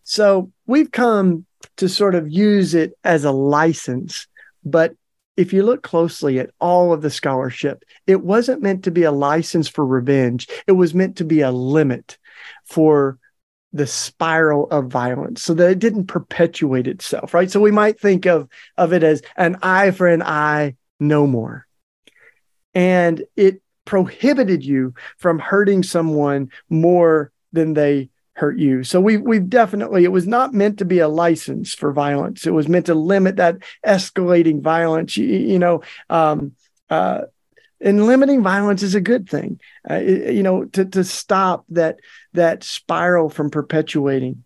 So 0.02 0.52
we've 0.66 0.90
come 0.90 1.46
to 1.76 1.88
sort 1.88 2.14
of 2.14 2.30
use 2.30 2.74
it 2.74 2.92
as 3.04 3.24
a 3.24 3.32
license. 3.32 4.26
But 4.64 4.94
if 5.36 5.52
you 5.52 5.62
look 5.62 5.82
closely 5.82 6.38
at 6.38 6.50
all 6.60 6.92
of 6.92 7.02
the 7.02 7.10
scholarship, 7.10 7.84
it 8.06 8.22
wasn't 8.22 8.62
meant 8.62 8.84
to 8.84 8.90
be 8.90 9.04
a 9.04 9.12
license 9.12 9.68
for 9.68 9.86
revenge, 9.86 10.48
it 10.66 10.72
was 10.72 10.94
meant 10.94 11.16
to 11.16 11.24
be 11.24 11.40
a 11.40 11.50
limit 11.50 12.18
for 12.64 13.18
the 13.72 13.86
spiral 13.86 14.68
of 14.70 14.88
violence 14.88 15.42
so 15.42 15.54
that 15.54 15.70
it 15.70 15.78
didn't 15.78 16.06
perpetuate 16.06 16.86
itself 16.86 17.32
right 17.32 17.50
so 17.50 17.58
we 17.58 17.70
might 17.70 17.98
think 17.98 18.26
of 18.26 18.46
of 18.76 18.92
it 18.92 19.02
as 19.02 19.22
an 19.36 19.56
eye 19.62 19.90
for 19.90 20.06
an 20.06 20.22
eye 20.22 20.74
no 21.08 21.26
more. 21.26 21.66
And 22.74 23.24
it 23.36 23.60
prohibited 23.84 24.64
you 24.64 24.94
from 25.18 25.38
hurting 25.38 25.82
someone 25.82 26.50
more 26.70 27.32
than 27.52 27.74
they 27.74 28.08
hurt 28.34 28.58
you. 28.58 28.82
So 28.82 29.00
we 29.00 29.18
we've 29.18 29.48
definitely 29.48 30.04
it 30.04 30.12
was 30.12 30.26
not 30.26 30.54
meant 30.54 30.78
to 30.78 30.84
be 30.84 31.00
a 31.00 31.08
license 31.08 31.74
for 31.74 31.92
violence. 31.92 32.46
It 32.46 32.54
was 32.54 32.68
meant 32.68 32.86
to 32.86 32.94
limit 32.94 33.36
that 33.36 33.58
escalating 33.86 34.62
violence. 34.62 35.16
You, 35.16 35.26
you 35.26 35.58
know, 35.58 35.82
um, 36.08 36.52
uh, 36.88 37.22
and 37.80 38.06
limiting 38.06 38.42
violence 38.42 38.82
is 38.82 38.94
a 38.94 39.00
good 39.00 39.28
thing. 39.28 39.60
Uh, 39.88 39.96
you 39.96 40.42
know, 40.42 40.64
to 40.66 40.84
to 40.86 41.04
stop 41.04 41.64
that 41.70 41.98
that 42.32 42.64
spiral 42.64 43.28
from 43.28 43.50
perpetuating. 43.50 44.44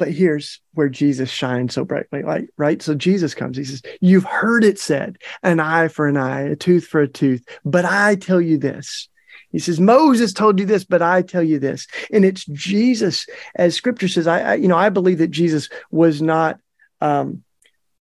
But 0.00 0.12
here's 0.12 0.62
where 0.72 0.88
Jesus 0.88 1.28
shines 1.28 1.74
so 1.74 1.84
brightly, 1.84 2.22
like, 2.22 2.48
right? 2.56 2.80
So 2.80 2.94
Jesus 2.94 3.34
comes, 3.34 3.58
he 3.58 3.64
says, 3.64 3.82
You've 4.00 4.24
heard 4.24 4.64
it 4.64 4.78
said, 4.78 5.18
an 5.42 5.60
eye 5.60 5.88
for 5.88 6.08
an 6.08 6.16
eye, 6.16 6.40
a 6.40 6.56
tooth 6.56 6.86
for 6.86 7.02
a 7.02 7.06
tooth. 7.06 7.46
But 7.66 7.84
I 7.84 8.14
tell 8.14 8.40
you 8.40 8.56
this. 8.56 9.10
He 9.52 9.58
says, 9.58 9.78
Moses 9.78 10.32
told 10.32 10.58
you 10.58 10.64
this, 10.64 10.84
but 10.84 11.02
I 11.02 11.20
tell 11.20 11.42
you 11.42 11.58
this. 11.58 11.86
And 12.10 12.24
it's 12.24 12.46
Jesus, 12.46 13.26
as 13.54 13.74
scripture 13.74 14.08
says, 14.08 14.26
I, 14.26 14.40
I 14.40 14.54
you 14.54 14.68
know, 14.68 14.78
I 14.78 14.88
believe 14.88 15.18
that 15.18 15.30
Jesus 15.30 15.68
was 15.90 16.22
not 16.22 16.58
um, 17.02 17.42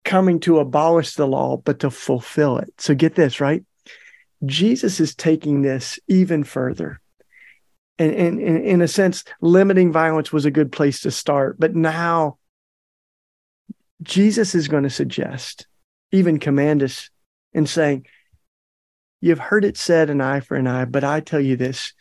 coming 0.06 0.40
to 0.42 0.60
abolish 0.60 1.16
the 1.16 1.28
law, 1.28 1.58
but 1.58 1.80
to 1.80 1.90
fulfill 1.90 2.58
it. 2.60 2.74
So 2.78 2.96
get 2.96 3.16
this, 3.16 3.42
right? 3.42 3.66
Jesus 4.46 5.02
is 5.02 5.14
taking 5.14 5.62
this 5.62 6.00
even 6.08 6.46
further 6.46 7.02
and, 8.02 8.14
and, 8.16 8.40
and 8.40 8.66
in 8.66 8.82
a 8.82 8.88
sense, 8.88 9.24
limiting 9.42 9.92
violence 9.92 10.34
was 10.34 10.46
a 10.46 10.52
good 10.52 10.72
place 10.72 11.02
to 11.02 11.12
start. 11.12 11.60
But 11.60 11.76
now 11.76 12.38
Jesus 14.02 14.56
is 14.56 14.68
going 14.68 14.84
to 14.84 14.90
suggest, 14.90 15.68
even 16.12 16.40
command 16.40 16.82
us 16.82 17.10
in 17.54 17.68
saying, 17.68 18.08
You've 19.24 19.40
heard 19.40 19.66
it 19.66 19.78
said 19.78 20.10
an 20.10 20.20
eye 20.20 20.40
for 20.40 20.58
an 20.58 20.66
eye, 20.66 20.86
but 20.86 21.04
I 21.04 21.20
tell 21.20 21.40
you 21.40 21.56
this 21.56 21.94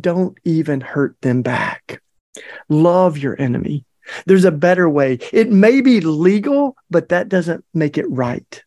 don't 0.00 0.38
even 0.44 0.80
hurt 0.80 1.20
them 1.22 1.42
back. 1.42 2.02
Love 2.68 3.18
your 3.18 3.40
enemy. 3.40 3.84
There's 4.26 4.44
a 4.44 4.52
better 4.52 4.88
way. 4.88 5.18
It 5.32 5.50
may 5.50 5.80
be 5.80 6.00
legal, 6.00 6.76
but 6.90 7.08
that 7.08 7.28
doesn't 7.28 7.64
make 7.74 7.98
it 7.98 8.08
right. 8.08 8.62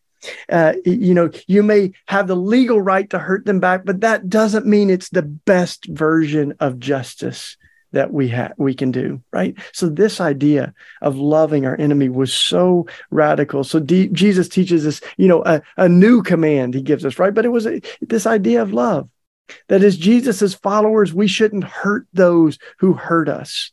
Uh, 0.50 0.74
you 0.86 1.14
know, 1.14 1.30
you 1.48 1.64
may 1.64 1.92
have 2.08 2.28
the 2.28 2.36
legal 2.36 2.82
right 2.82 3.10
to 3.10 3.20
hurt 3.20 3.46
them 3.46 3.60
back, 3.60 3.86
but 3.86 4.02
that 4.02 4.30
doesn't 4.30 4.66
mean 4.66 4.90
it's 4.90 5.10
the 5.10 5.22
best 5.22 5.86
version 5.86 6.54
of 6.60 6.80
justice 6.80 7.58
that 7.94 8.14
we 8.14 8.30
have 8.30 8.54
we 8.58 8.74
can 8.74 8.92
do 8.92 9.22
right? 9.32 9.56
So 9.74 9.90
this 9.90 10.22
idea 10.22 10.74
of 11.02 11.18
loving 11.18 11.66
our 11.66 11.80
enemy 11.80 12.10
was 12.10 12.34
so 12.34 12.88
radical. 13.10 13.64
So 13.64 13.80
D- 13.80 14.08
jesus 14.10 14.48
teaches 14.48 14.86
us 14.88 15.02
you 15.18 15.28
know 15.28 15.44
a, 15.46 15.62
a 15.78 15.90
new 15.90 16.24
command 16.24 16.74
he 16.74 16.82
gives 16.82 17.06
us 17.06 17.20
right? 17.20 17.34
But 17.34 17.46
it 17.46 17.50
was 17.50 17.68
a, 17.68 17.82
this 18.02 18.26
idea 18.26 18.62
of 18.62 18.74
love. 18.74 19.10
That 19.68 19.84
as 19.84 19.98
jesus's 19.98 20.54
followers 20.54 21.14
we 21.14 21.28
shouldn't 21.28 21.66
hurt 21.66 22.08
those 22.14 22.58
who 22.80 22.94
hurt 22.94 23.28
us 23.28 23.72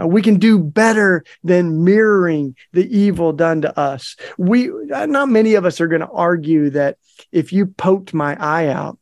uh, 0.00 0.06
we 0.06 0.22
can 0.22 0.38
do 0.38 0.58
better 0.58 1.24
than 1.42 1.84
mirroring 1.84 2.56
the 2.72 2.86
evil 2.96 3.32
done 3.32 3.62
to 3.62 3.78
us. 3.78 4.16
We 4.36 4.70
uh, 4.92 5.06
not 5.06 5.28
many 5.28 5.54
of 5.54 5.64
us 5.64 5.80
are 5.80 5.88
going 5.88 6.00
to 6.00 6.10
argue 6.10 6.70
that 6.70 6.98
if 7.32 7.52
you 7.52 7.66
poked 7.66 8.14
my 8.14 8.36
eye 8.38 8.68
out, 8.68 8.98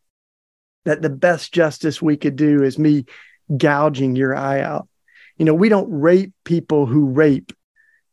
that 0.84 1.02
the 1.02 1.10
best 1.10 1.52
justice 1.52 2.00
we 2.00 2.16
could 2.16 2.36
do 2.36 2.62
is 2.62 2.78
me 2.78 3.04
gouging 3.56 4.16
your 4.16 4.34
eye 4.34 4.60
out. 4.60 4.88
You 5.36 5.44
know, 5.44 5.54
we 5.54 5.68
don't 5.68 5.90
rape 5.90 6.32
people 6.44 6.86
who 6.86 7.06
rape 7.06 7.52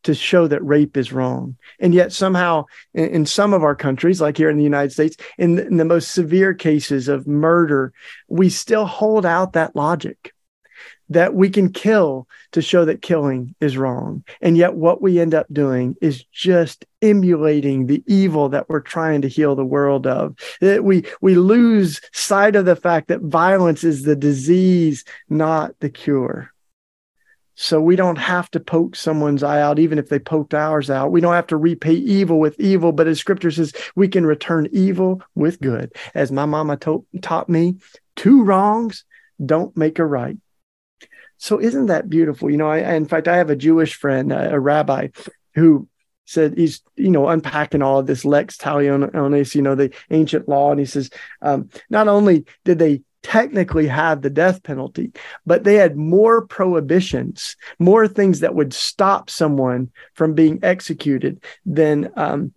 to 0.04 0.14
show 0.14 0.46
that 0.46 0.62
rape 0.62 0.96
is 0.96 1.12
wrong. 1.12 1.56
And 1.80 1.94
yet, 1.94 2.12
somehow, 2.12 2.66
in, 2.92 3.08
in, 3.08 3.26
some 3.26 3.54
of 3.54 3.64
our 3.64 3.74
countries, 3.74 4.20
like 4.20 4.36
here 4.36 4.50
in 4.50 4.58
the 4.58 4.62
United 4.62 4.92
States, 4.92 5.16
in 5.38 5.58
in 5.58 5.78
the 5.78 5.84
most 5.84 6.12
severe 6.12 6.52
cases 6.52 7.08
of 7.08 7.26
murder, 7.26 7.92
we 8.28 8.50
still 8.50 8.84
hold 8.84 9.24
out 9.24 9.54
that 9.54 9.74
logic 9.74 10.33
that 11.10 11.34
we 11.34 11.50
can 11.50 11.72
kill 11.72 12.26
to 12.52 12.62
show 12.62 12.84
that 12.84 13.02
killing 13.02 13.54
is 13.60 13.76
wrong. 13.76 14.24
And 14.40 14.56
yet, 14.56 14.74
what 14.74 15.02
we 15.02 15.20
end 15.20 15.34
up 15.34 15.46
doing 15.52 15.96
is 16.00 16.24
just 16.32 16.84
emulating 17.02 17.86
the 17.86 18.02
evil 18.06 18.48
that 18.50 18.68
we're 18.68 18.80
trying 18.80 19.22
to 19.22 19.28
heal 19.28 19.54
the 19.54 19.64
world 19.64 20.06
of. 20.06 20.36
That 20.60 20.84
we, 20.84 21.04
we 21.20 21.34
lose 21.34 22.00
sight 22.12 22.56
of 22.56 22.64
the 22.64 22.76
fact 22.76 23.08
that 23.08 23.20
violence 23.20 23.84
is 23.84 24.02
the 24.02 24.16
disease, 24.16 25.04
not 25.28 25.78
the 25.80 25.90
cure. 25.90 26.50
So 27.56 27.80
we 27.80 27.94
don't 27.94 28.18
have 28.18 28.50
to 28.52 28.60
poke 28.60 28.96
someone's 28.96 29.44
eye 29.44 29.60
out, 29.60 29.78
even 29.78 29.98
if 29.98 30.08
they 30.08 30.18
poked 30.18 30.54
ours 30.54 30.90
out. 30.90 31.12
We 31.12 31.20
don't 31.20 31.34
have 31.34 31.46
to 31.48 31.56
repay 31.56 31.94
evil 31.94 32.40
with 32.40 32.58
evil, 32.58 32.90
but 32.90 33.06
as 33.06 33.20
scripture 33.20 33.52
says, 33.52 33.72
we 33.94 34.08
can 34.08 34.26
return 34.26 34.68
evil 34.72 35.22
with 35.36 35.60
good. 35.60 35.94
As 36.14 36.32
my 36.32 36.46
mama 36.46 36.76
to- 36.78 37.06
taught 37.22 37.48
me, 37.48 37.76
two 38.16 38.42
wrongs 38.42 39.04
don't 39.44 39.76
make 39.76 40.00
a 40.00 40.04
right. 40.04 40.36
So 41.44 41.60
isn't 41.60 41.86
that 41.86 42.08
beautiful? 42.08 42.50
You 42.50 42.56
know, 42.56 42.70
I, 42.70 42.94
in 42.94 43.04
fact, 43.04 43.28
I 43.28 43.36
have 43.36 43.50
a 43.50 43.56
Jewish 43.56 43.96
friend, 43.96 44.32
a, 44.32 44.54
a 44.54 44.58
rabbi, 44.58 45.08
who 45.54 45.86
said 46.24 46.56
he's 46.56 46.82
you 46.96 47.10
know 47.10 47.28
unpacking 47.28 47.82
all 47.82 47.98
of 47.98 48.06
this 48.06 48.24
lex 48.24 48.56
talionis, 48.56 49.54
you 49.54 49.60
know, 49.60 49.74
the 49.74 49.94
ancient 50.10 50.48
law, 50.48 50.70
and 50.70 50.80
he 50.80 50.86
says 50.86 51.10
um, 51.42 51.68
not 51.90 52.08
only 52.08 52.46
did 52.64 52.78
they 52.78 53.02
technically 53.22 53.86
have 53.86 54.22
the 54.22 54.30
death 54.30 54.62
penalty, 54.62 55.12
but 55.44 55.64
they 55.64 55.74
had 55.74 55.98
more 55.98 56.46
prohibitions, 56.46 57.56
more 57.78 58.08
things 58.08 58.40
that 58.40 58.54
would 58.54 58.72
stop 58.72 59.28
someone 59.28 59.90
from 60.14 60.32
being 60.32 60.58
executed 60.62 61.44
than 61.66 62.10
um, 62.16 62.54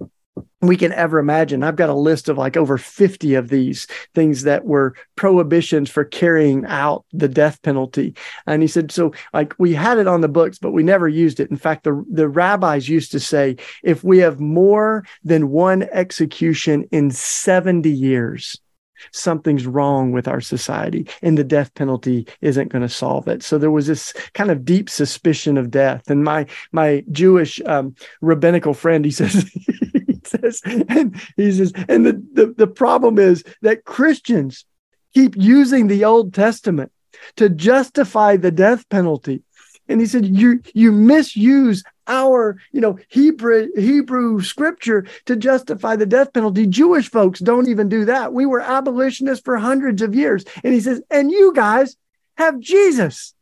we 0.62 0.76
can 0.76 0.92
ever 0.94 1.20
imagine. 1.20 1.64
I've 1.64 1.76
got 1.76 1.90
a 1.90 1.94
list 1.94 2.30
of 2.30 2.38
like 2.38 2.58
over 2.58 2.78
50 2.78 3.36
of 3.36 3.50
these 3.50 3.86
things 4.16 4.44
that 4.44 4.66
were 4.66 4.96
prohibitions 5.16 5.90
for 5.90 6.04
carrying 6.04 6.66
out 6.66 7.06
the 7.14 7.28
death 7.28 7.62
penalty. 7.62 8.16
And 8.48 8.62
he 8.62 8.68
said, 8.68 8.92
so 8.92 9.14
like 9.34 9.54
we 9.60 9.74
had 9.74 10.00
it 10.00 10.08
on 10.08 10.22
the 10.22 10.28
books, 10.28 10.58
but 10.58 10.72
we 10.72 10.82
never 10.84 11.08
used 11.08 11.40
it. 11.40 11.52
In 11.52 11.58
fact, 11.58 11.84
the, 11.84 12.04
the 12.12 12.28
rabbis 12.28 12.90
used 12.90 13.12
to 13.12 13.20
say, 13.20 13.58
if 13.84 14.04
we 14.04 14.18
have 14.20 14.40
more 14.40 15.06
than 15.24 15.50
one 15.50 15.84
execution 15.92 16.86
in 16.92 17.12
70 17.12 17.92
years, 17.92 18.60
something's 19.12 19.68
wrong 19.68 20.12
with 20.12 20.28
our 20.28 20.42
society 20.42 21.08
and 21.22 21.38
the 21.38 21.44
death 21.44 21.72
penalty 21.76 22.28
isn't 22.42 22.70
going 22.70 22.82
to 22.82 22.90
solve 22.90 23.28
it 23.28 23.44
so 23.44 23.60
there 23.60 23.70
was 23.70 23.86
this 23.86 24.12
kind 24.34 24.50
of 24.50 24.66
deep 24.66 24.90
suspicion 24.90 25.56
of 25.56 25.70
death 25.70 26.10
and 26.10 26.24
my 26.24 26.48
my 26.72 27.04
jewish 27.12 27.62
um, 27.68 27.94
rabbinical 28.22 28.74
friend 28.74 29.06
he 29.06 29.12
says 29.12 29.48
and 30.66 31.20
he 31.36 31.52
says, 31.52 31.74
and 31.88 32.06
the, 32.06 32.24
the, 32.34 32.54
the 32.58 32.68
problem 32.68 33.20
is 33.20 33.44
that 33.62 33.86
Christians 33.86 34.66
keep 35.14 35.36
using 35.36 35.88
the 35.88 36.06
Old 36.06 36.34
Testament 36.34 36.92
to 37.38 37.50
justify 37.50 38.38
the 38.38 38.52
death 38.52 38.88
penalty. 38.90 39.44
And 39.90 40.02
he 40.02 40.06
said, 40.06 40.26
you, 40.26 40.62
you 40.74 40.92
misuse 40.92 41.84
our, 42.08 42.58
you 42.72 42.82
know, 42.82 43.00
Hebrew, 43.10 43.70
Hebrew 43.76 44.42
scripture 44.42 45.06
to 45.26 45.36
justify 45.36 45.96
the 45.96 46.06
death 46.06 46.34
penalty. 46.34 46.68
Jewish 46.68 47.10
folks 47.10 47.40
don't 47.40 47.70
even 47.70 47.90
do 47.90 48.06
that. 48.06 48.34
We 48.34 48.46
were 48.46 48.60
abolitionists 48.60 49.44
for 49.44 49.58
hundreds 49.58 50.02
of 50.02 50.14
years. 50.14 50.44
And 50.64 50.74
he 50.74 50.80
says, 50.80 51.02
and 51.10 51.32
you 51.32 51.54
guys 51.54 51.96
have 52.38 52.60
Jesus 52.60 53.34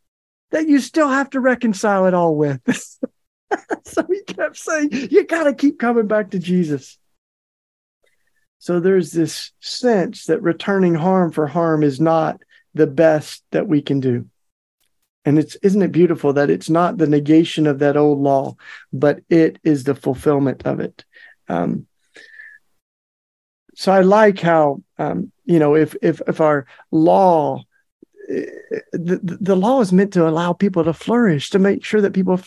that 0.51 0.67
you 0.67 0.79
still 0.79 1.09
have 1.09 1.29
to 1.31 1.39
reconcile 1.39 2.05
it 2.05 2.13
all 2.13 2.35
with. 2.35 2.61
so 3.83 4.05
he 4.09 4.21
kept 4.23 4.57
saying, 4.57 4.89
You 4.91 5.25
got 5.25 5.43
to 5.43 5.53
keep 5.53 5.79
coming 5.79 6.07
back 6.07 6.31
to 6.31 6.39
Jesus. 6.39 6.97
So 8.59 8.79
there's 8.79 9.11
this 9.11 9.51
sense 9.59 10.25
that 10.25 10.41
returning 10.41 10.95
harm 10.95 11.31
for 11.31 11.47
harm 11.47 11.83
is 11.83 11.99
not 11.99 12.41
the 12.73 12.87
best 12.87 13.43
that 13.51 13.67
we 13.67 13.81
can 13.81 13.99
do. 13.99 14.27
And 15.23 15.39
it's 15.39 15.55
isn't 15.57 15.81
it 15.81 15.91
beautiful 15.91 16.33
that 16.33 16.49
it's 16.49 16.69
not 16.69 16.97
the 16.97 17.07
negation 17.07 17.67
of 17.67 17.79
that 17.79 17.97
old 17.97 18.19
law, 18.19 18.55
but 18.93 19.21
it 19.29 19.59
is 19.63 19.83
the 19.83 19.95
fulfillment 19.95 20.63
of 20.65 20.79
it. 20.79 21.03
Um, 21.47 21.87
so 23.75 23.91
I 23.91 24.01
like 24.01 24.39
how 24.39 24.81
um, 24.97 25.31
you 25.45 25.59
know 25.59 25.75
if 25.75 25.95
if 26.01 26.21
if 26.27 26.41
our 26.41 26.65
law 26.91 27.64
the, 28.27 29.37
the 29.41 29.55
law 29.55 29.81
is 29.81 29.93
meant 29.93 30.13
to 30.13 30.27
allow 30.27 30.53
people 30.53 30.83
to 30.83 30.93
flourish, 30.93 31.49
to 31.51 31.59
make 31.59 31.83
sure 31.83 32.01
that 32.01 32.13
people 32.13 32.39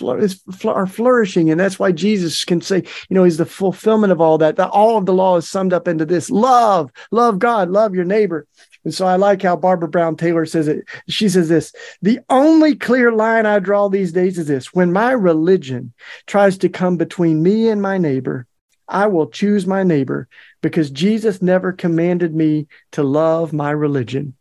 are 0.65 0.87
flourishing. 0.87 1.51
And 1.51 1.61
that's 1.61 1.79
why 1.79 1.93
Jesus 1.93 2.45
can 2.45 2.61
say, 2.61 2.79
you 3.09 3.15
know, 3.15 3.25
he's 3.25 3.37
the 3.37 3.47
fulfillment 3.47 4.13
of 4.13 4.21
all 4.21 4.39
that. 4.39 4.57
That 4.57 4.71
all 4.71 4.99
of 4.99 5.07
the 5.07 5.15
law 5.15 5.37
is 5.37 5.49
summed 5.49 5.73
up 5.73 5.87
into 5.87 6.05
this 6.05 6.31
love, 6.31 6.91
love 7.11 7.39
God, 7.39 7.71
love 7.71 7.95
your 7.95 8.05
neighbor. 8.05 8.47
And 8.85 8.95
so 8.95 9.07
I 9.07 9.17
like 9.17 9.43
how 9.43 9.55
Barbara 9.55 9.89
Brown 9.89 10.17
Taylor 10.17 10.47
says 10.47 10.67
it. 10.67 10.89
She 11.09 11.29
says 11.29 11.49
this 11.49 11.73
The 12.03 12.21
only 12.31 12.75
clear 12.75 13.13
line 13.13 13.47
I 13.47 13.59
draw 13.59 13.89
these 13.89 14.13
days 14.13 14.39
is 14.39 14.47
this 14.47 14.73
when 14.73 14.93
my 14.93 15.13
religion 15.13 15.93
tries 16.27 16.59
to 16.59 16.69
come 16.69 16.97
between 16.97 17.43
me 17.43 17.69
and 17.69 17.83
my 17.83 17.99
neighbor, 17.99 18.47
I 18.88 19.07
will 19.07 19.28
choose 19.28 19.66
my 19.66 19.83
neighbor 19.83 20.28
because 20.62 20.90
Jesus 20.90 21.42
never 21.42 21.73
commanded 21.73 22.35
me 22.35 22.66
to 22.92 23.02
love 23.02 23.52
my 23.52 23.71
religion. 23.71 24.35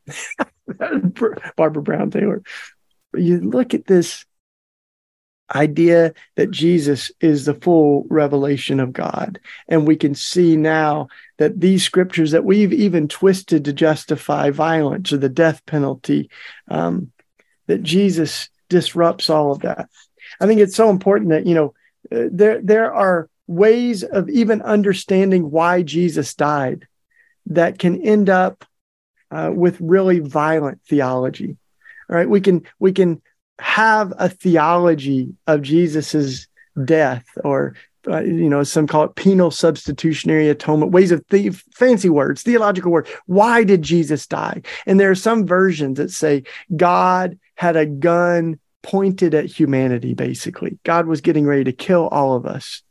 Barbara 1.55 1.83
Brown 1.83 2.11
Taylor. 2.11 2.41
You 3.13 3.39
look 3.39 3.73
at 3.73 3.85
this 3.85 4.25
idea 5.53 6.13
that 6.35 6.51
Jesus 6.51 7.11
is 7.21 7.45
the 7.45 7.53
full 7.53 8.05
revelation 8.09 8.79
of 8.79 8.93
God. 8.93 9.39
And 9.67 9.87
we 9.87 9.95
can 9.95 10.13
see 10.13 10.57
now 10.57 11.07
that 11.37 11.59
these 11.59 11.83
scriptures 11.83 12.31
that 12.31 12.43
we've 12.43 12.73
even 12.73 13.07
twisted 13.07 13.65
to 13.65 13.73
justify 13.73 14.49
violence 14.49 15.13
or 15.13 15.17
the 15.17 15.29
death 15.29 15.65
penalty, 15.65 16.29
um, 16.67 17.11
that 17.67 17.83
Jesus 17.83 18.49
disrupts 18.69 19.29
all 19.29 19.51
of 19.51 19.59
that. 19.59 19.89
I 20.41 20.47
think 20.47 20.59
it's 20.59 20.75
so 20.75 20.89
important 20.89 21.29
that, 21.29 21.45
you 21.45 21.55
know, 21.55 21.73
uh, 22.11 22.27
there, 22.31 22.61
there 22.61 22.93
are 22.93 23.29
ways 23.47 24.03
of 24.03 24.29
even 24.29 24.61
understanding 24.61 25.49
why 25.49 25.81
Jesus 25.81 26.33
died 26.33 26.87
that 27.47 27.79
can 27.79 28.01
end 28.01 28.29
up 28.29 28.65
uh, 29.31 29.51
with 29.53 29.79
really 29.79 30.19
violent 30.19 30.81
theology. 30.87 31.57
All 32.09 32.15
right, 32.15 32.29
we 32.29 32.41
can 32.41 32.65
we 32.79 32.91
can 32.91 33.21
have 33.59 34.13
a 34.17 34.29
theology 34.29 35.33
of 35.47 35.61
Jesus's 35.61 36.47
death, 36.85 37.25
or 37.43 37.75
uh, 38.07 38.21
you 38.21 38.49
know, 38.49 38.63
some 38.63 38.87
call 38.87 39.03
it 39.03 39.15
penal 39.15 39.51
substitutionary 39.51 40.49
atonement. 40.49 40.91
Ways 40.91 41.11
of 41.11 41.23
the- 41.29 41.49
fancy 41.73 42.09
words, 42.09 42.43
theological 42.43 42.91
words. 42.91 43.09
Why 43.25 43.63
did 43.63 43.81
Jesus 43.81 44.27
die? 44.27 44.61
And 44.85 44.99
there 44.99 45.11
are 45.11 45.15
some 45.15 45.45
versions 45.45 45.97
that 45.97 46.11
say 46.11 46.43
God 46.75 47.37
had 47.55 47.75
a 47.75 47.85
gun 47.85 48.59
pointed 48.83 49.33
at 49.33 49.45
humanity. 49.45 50.13
Basically, 50.13 50.79
God 50.83 51.07
was 51.07 51.21
getting 51.21 51.45
ready 51.45 51.65
to 51.65 51.73
kill 51.73 52.07
all 52.07 52.35
of 52.35 52.45
us, 52.45 52.81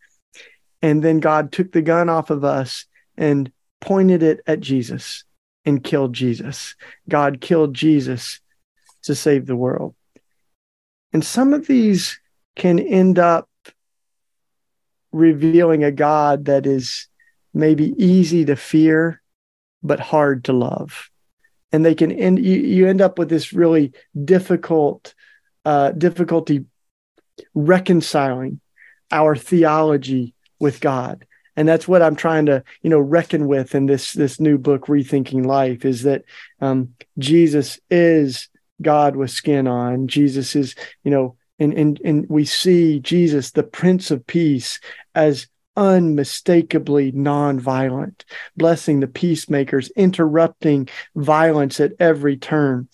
and 0.83 1.03
then 1.03 1.21
God 1.21 1.53
took 1.53 1.73
the 1.73 1.83
gun 1.83 2.09
off 2.09 2.31
of 2.31 2.45
us 2.45 2.87
and 3.17 3.51
pointed 3.81 4.23
it 4.23 4.41
at 4.47 4.61
Jesus 4.61 5.25
and 5.65 5.83
killed 5.83 6.13
Jesus. 6.13 6.75
God 7.09 7.41
killed 7.41 7.75
Jesus 7.75 8.41
to 9.03 9.15
save 9.15 9.47
the 9.47 9.57
world. 9.57 9.95
And 11.13 11.25
some 11.25 11.55
of 11.55 11.67
these 11.67 12.21
can 12.57 12.79
end 12.79 13.19
up 13.19 13.49
revealing 15.13 15.85
a 15.85 15.93
God 15.93 16.47
that 16.47 16.67
is 16.67 17.09
maybe 17.55 17.95
easy 17.97 18.45
to 18.45 18.57
fear, 18.57 19.23
but 19.83 19.99
hard 19.99 20.45
to 20.45 20.53
love. 20.53 21.11
And 21.73 21.85
they 21.85 21.95
can 21.95 22.13
end, 22.13 22.45
you, 22.45 22.57
you 22.57 22.87
end 22.87 23.01
up 23.01 23.19
with 23.19 23.29
this 23.29 23.53
really 23.53 23.93
difficult 24.25 25.15
uh, 25.65 25.91
difficulty 25.91 26.65
reconciling 27.55 28.61
our 29.11 29.35
theology 29.35 30.33
with 30.59 30.81
God. 30.81 31.27
And 31.59 31.67
that's 31.67 31.89
what 31.89 32.03
i'm 32.03 32.17
trying 32.17 32.45
to 32.47 32.63
you 32.83 32.91
know 32.91 33.01
reckon 33.01 33.47
with 33.47 33.75
in 33.75 33.87
this 33.87 34.13
this 34.13 34.39
new 34.39 34.59
book 34.59 34.89
rethinking 34.89 35.47
life 35.47 35.87
is 35.87 36.03
that 36.03 36.25
um, 36.61 36.95
jesus 37.19 37.81
is 37.91 38.51
god 38.83 39.17
with 39.17 39.31
skin 39.31 39.67
on. 39.67 40.07
Jesus 40.07 40.55
is 40.55 40.75
you 41.03 41.11
know 41.11 41.37
and 41.59 41.73
and 41.73 42.01
and 42.05 42.27
we 42.29 42.45
see 42.45 43.01
jesus 43.01 43.53
the 43.53 43.63
prince 43.63 44.11
of 44.11 44.27
peace 44.27 44.81
as 45.15 45.47
unmistakably 45.77 47.13
nonviolent 47.13 48.25
blessing 48.57 49.01
the 49.01 49.07
peacemakers 49.07 49.91
interrupting 49.97 50.89
violence 51.15 51.81
at 51.81 51.93
every 51.99 52.37
turn 52.37 52.89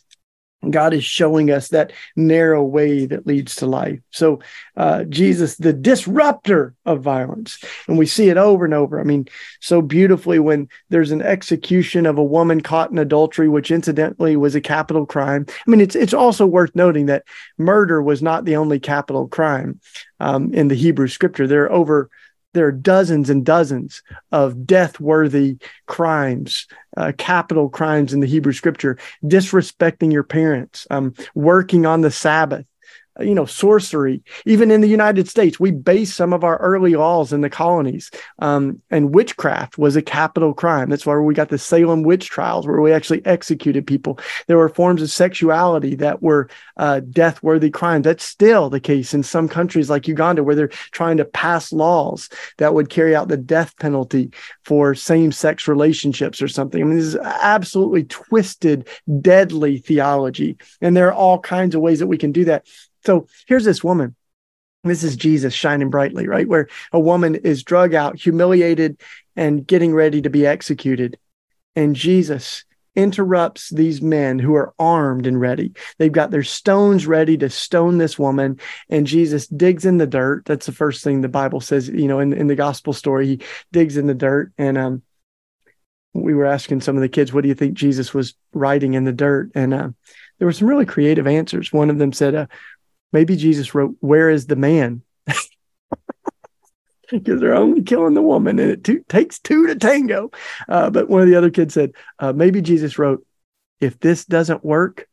God 0.71 0.95
is 0.95 1.05
showing 1.05 1.51
us 1.51 1.69
that 1.69 1.93
narrow 2.15 2.63
way 2.63 3.07
that 3.07 3.27
leads 3.27 3.57
to 3.57 3.67
life. 3.67 3.99
So, 4.11 4.41
uh, 4.77 5.05
Jesus, 5.05 5.57
the 5.57 5.73
disruptor 5.73 6.75
of 6.87 7.03
violence, 7.03 7.59
and 7.89 7.99
we 7.99 8.07
see 8.07 8.29
it 8.29 8.37
over 8.37 8.65
and 8.65 8.75
over. 8.75 9.01
I 9.01 9.05
mean, 9.05 9.27
so 9.61 9.83
beautifully 9.83 10.39
when 10.39 10.69
there's 10.89 11.11
an 11.11 11.23
execution 11.23 12.07
of 12.07 12.19
a 12.19 12.25
woman 12.25 12.61
caught 12.61 12.91
in 12.91 12.99
adultery, 12.99 13.49
which 13.49 13.71
incidentally 13.71 14.37
was 14.37 14.55
a 14.55 14.61
capital 14.61 15.07
crime. 15.07 15.47
I 15.49 15.71
mean, 15.71 15.81
it's 15.81 15.97
it's 15.97 16.15
also 16.15 16.47
worth 16.47 16.75
noting 16.75 17.07
that 17.07 17.25
murder 17.59 18.03
was 18.03 18.23
not 18.23 18.45
the 18.45 18.57
only 18.57 18.79
capital 18.79 19.29
crime 19.29 19.81
um, 20.21 20.55
in 20.55 20.69
the 20.69 20.75
Hebrew 20.75 21.09
Scripture. 21.09 21.47
There 21.47 21.65
are 21.65 21.73
over 21.73 22.11
there 22.53 22.67
are 22.67 22.73
dozens 22.73 23.31
and 23.31 23.45
dozens 23.45 24.03
of 24.31 24.67
death 24.67 25.01
worthy 25.01 25.59
crimes, 25.87 26.67
uh, 26.97 27.13
capital 27.17 27.69
crimes 27.69 28.13
in 28.13 28.21
the 28.21 28.27
Hebrew 28.27 28.53
scripture, 28.53 28.99
disrespecting 29.25 30.13
your 30.13 30.23
parents, 30.23 30.87
um, 30.91 31.15
working 31.35 31.87
on 31.87 32.01
the 32.01 32.11
Sabbath, 32.11 32.67
you 33.21 33.35
know, 33.35 33.45
sorcery. 33.45 34.23
Even 34.47 34.71
in 34.71 34.81
the 34.81 34.89
United 34.89 35.29
States, 35.29 35.61
we 35.61 35.71
base 35.71 36.15
some 36.15 36.33
of 36.33 36.45
our 36.45 36.57
early 36.59 36.95
laws 36.95 37.33
in 37.33 37.43
the 37.43 37.51
colonies. 37.51 38.11
Um, 38.39 38.81
and 38.91 39.15
witchcraft 39.15 39.79
was 39.79 39.97
a 39.97 40.03
capital 40.03 40.55
crime. 40.55 40.89
That's 40.89 41.05
why 41.05 41.17
we 41.17 41.35
got 41.35 41.51
the 41.51 41.59
Salem 41.59 42.03
witch 42.03 42.31
trials, 42.31 42.67
where 42.67 42.81
we 42.81 42.93
actually 42.93 43.25
executed 43.27 43.87
people. 43.87 44.19
There 44.47 44.57
were 44.57 44.69
forms 44.69 45.03
of 45.03 45.11
sexuality 45.11 45.95
that 45.97 46.23
were 46.23 46.49
uh, 46.77 47.01
death 47.01 47.43
worthy 47.43 47.71
crimes. 47.71 48.05
That's 48.05 48.25
still 48.25 48.71
the 48.71 48.81
case 48.81 49.15
in 49.15 49.23
some 49.23 49.49
countries 49.49 49.91
like 49.91 50.09
Uganda, 50.09 50.43
where 50.43 50.55
they're 50.55 50.69
trying 50.69 51.19
to 51.19 51.25
pass 51.25 51.73
laws 51.73 52.29
that 52.59 52.75
would 52.75 52.89
carry 52.89 53.15
out 53.15 53.29
the 53.29 53.37
death 53.37 53.77
penalty 53.79 54.31
for 54.65 54.95
same 54.95 55.33
sex 55.33 55.69
relationships 55.69 56.41
or 56.41 56.49
something. 56.49 56.81
I 56.81 56.85
mean, 56.85 56.97
this 56.97 57.07
is 57.07 57.17
absolutely 57.17 58.05
twisted, 58.05 58.89
deadly 59.21 59.79
theology. 59.79 60.57
And 60.81 60.97
there 60.97 61.09
are 61.09 61.15
all 61.15 61.39
kinds 61.39 61.75
of 61.75 61.81
ways 61.81 61.99
that 61.99 62.07
we 62.07 62.19
can 62.19 62.33
do 62.33 62.47
that. 62.47 62.67
So 63.05 63.27
here's 63.47 63.65
this 63.65 63.83
woman. 63.83 64.15
This 64.85 65.05
is 65.05 65.17
Jesus 65.17 65.55
shining 65.55 65.91
brightly, 65.91 66.27
right? 66.27 66.49
Where 66.49 66.69
a 66.93 66.99
woman 66.99 67.37
is 67.37 67.63
drug 67.63 67.95
out, 67.95 68.19
humiliated, 68.19 69.01
and 69.37 69.67
getting 69.67 69.95
ready 69.95 70.23
to 70.23 70.31
be 70.31 70.47
executed. 70.47 71.19
And 71.77 71.95
Jesus 71.95 72.65
interrupts 72.95 73.71
these 73.71 74.03
men 74.03 74.39
who 74.39 74.55
are 74.55 74.75
armed 74.79 75.27
and 75.27 75.41
ready. 75.41 75.73
They've 75.99 76.13
got 76.13 76.31
their 76.31 76.43
stones 76.43 77.07
ready 77.07 77.39
to 77.39 77.49
stone 77.49 77.99
this 77.99 78.19
woman, 78.19 78.61
and 78.91 79.07
Jesus 79.07 79.47
digs 79.47 79.87
in 79.87 79.99
the 79.99 80.07
dirt. 80.07 80.45
That's 80.45 80.67
the 80.67 80.73
first 80.73 81.03
thing 81.03 81.21
the 81.21 81.29
Bible 81.29 81.61
says, 81.61 81.89
you 81.89 82.09
know, 82.09 82.19
in, 82.19 82.33
in 82.33 82.49
the 82.49 82.57
gospel 82.57 82.93
story, 82.93 83.27
he 83.27 83.41
digs 83.71 83.97
in 83.97 84.09
the 84.09 84.15
dirt. 84.15 84.53
And 84.59 84.77
um, 84.77 85.03
we 86.13 86.35
were 86.35 86.45
asking 86.45 86.83
some 86.83 86.97
of 86.97 87.03
the 87.03 87.09
kids, 87.09 87.33
what 87.33 87.43
do 87.43 87.49
you 87.49 87.55
think 87.55 87.75
Jesus 87.75 88.13
was 88.13 88.35
writing 88.53 88.95
in 88.95 89.05
the 89.05 89.13
dirt? 89.13 89.53
And 89.55 89.73
uh, 89.73 89.89
there 90.39 90.47
were 90.47 90.53
some 90.53 90.69
really 90.69 90.87
creative 90.87 91.27
answers. 91.27 91.73
One 91.73 91.89
of 91.89 91.99
them 91.99 92.13
said, 92.13 92.35
uh, 92.35 92.47
maybe 93.13 93.37
Jesus 93.37 93.75
wrote, 93.75 93.97
Where 94.01 94.31
is 94.31 94.47
the 94.47 94.57
man? 94.57 95.03
because 97.11 97.41
they're 97.41 97.55
only 97.55 97.83
killing 97.83 98.15
the 98.15 98.23
woman 98.23 98.59
and 98.59 98.87
it 98.89 99.09
takes 99.09 99.39
two 99.39 99.67
to 99.67 99.77
tango. 99.77 100.31
Uh, 100.69 100.91
but 100.91 101.09
one 101.09 101.21
of 101.21 101.29
the 101.29 101.37
other 101.37 101.51
kids 101.51 101.75
said, 101.75 101.93
uh, 102.19 102.33
maybe 102.33 102.63
Jesus 102.63 102.99
wrote, 102.99 103.25
if 103.81 103.99
this 104.01 104.25
doesn't 104.25 104.65
work, 104.65 105.09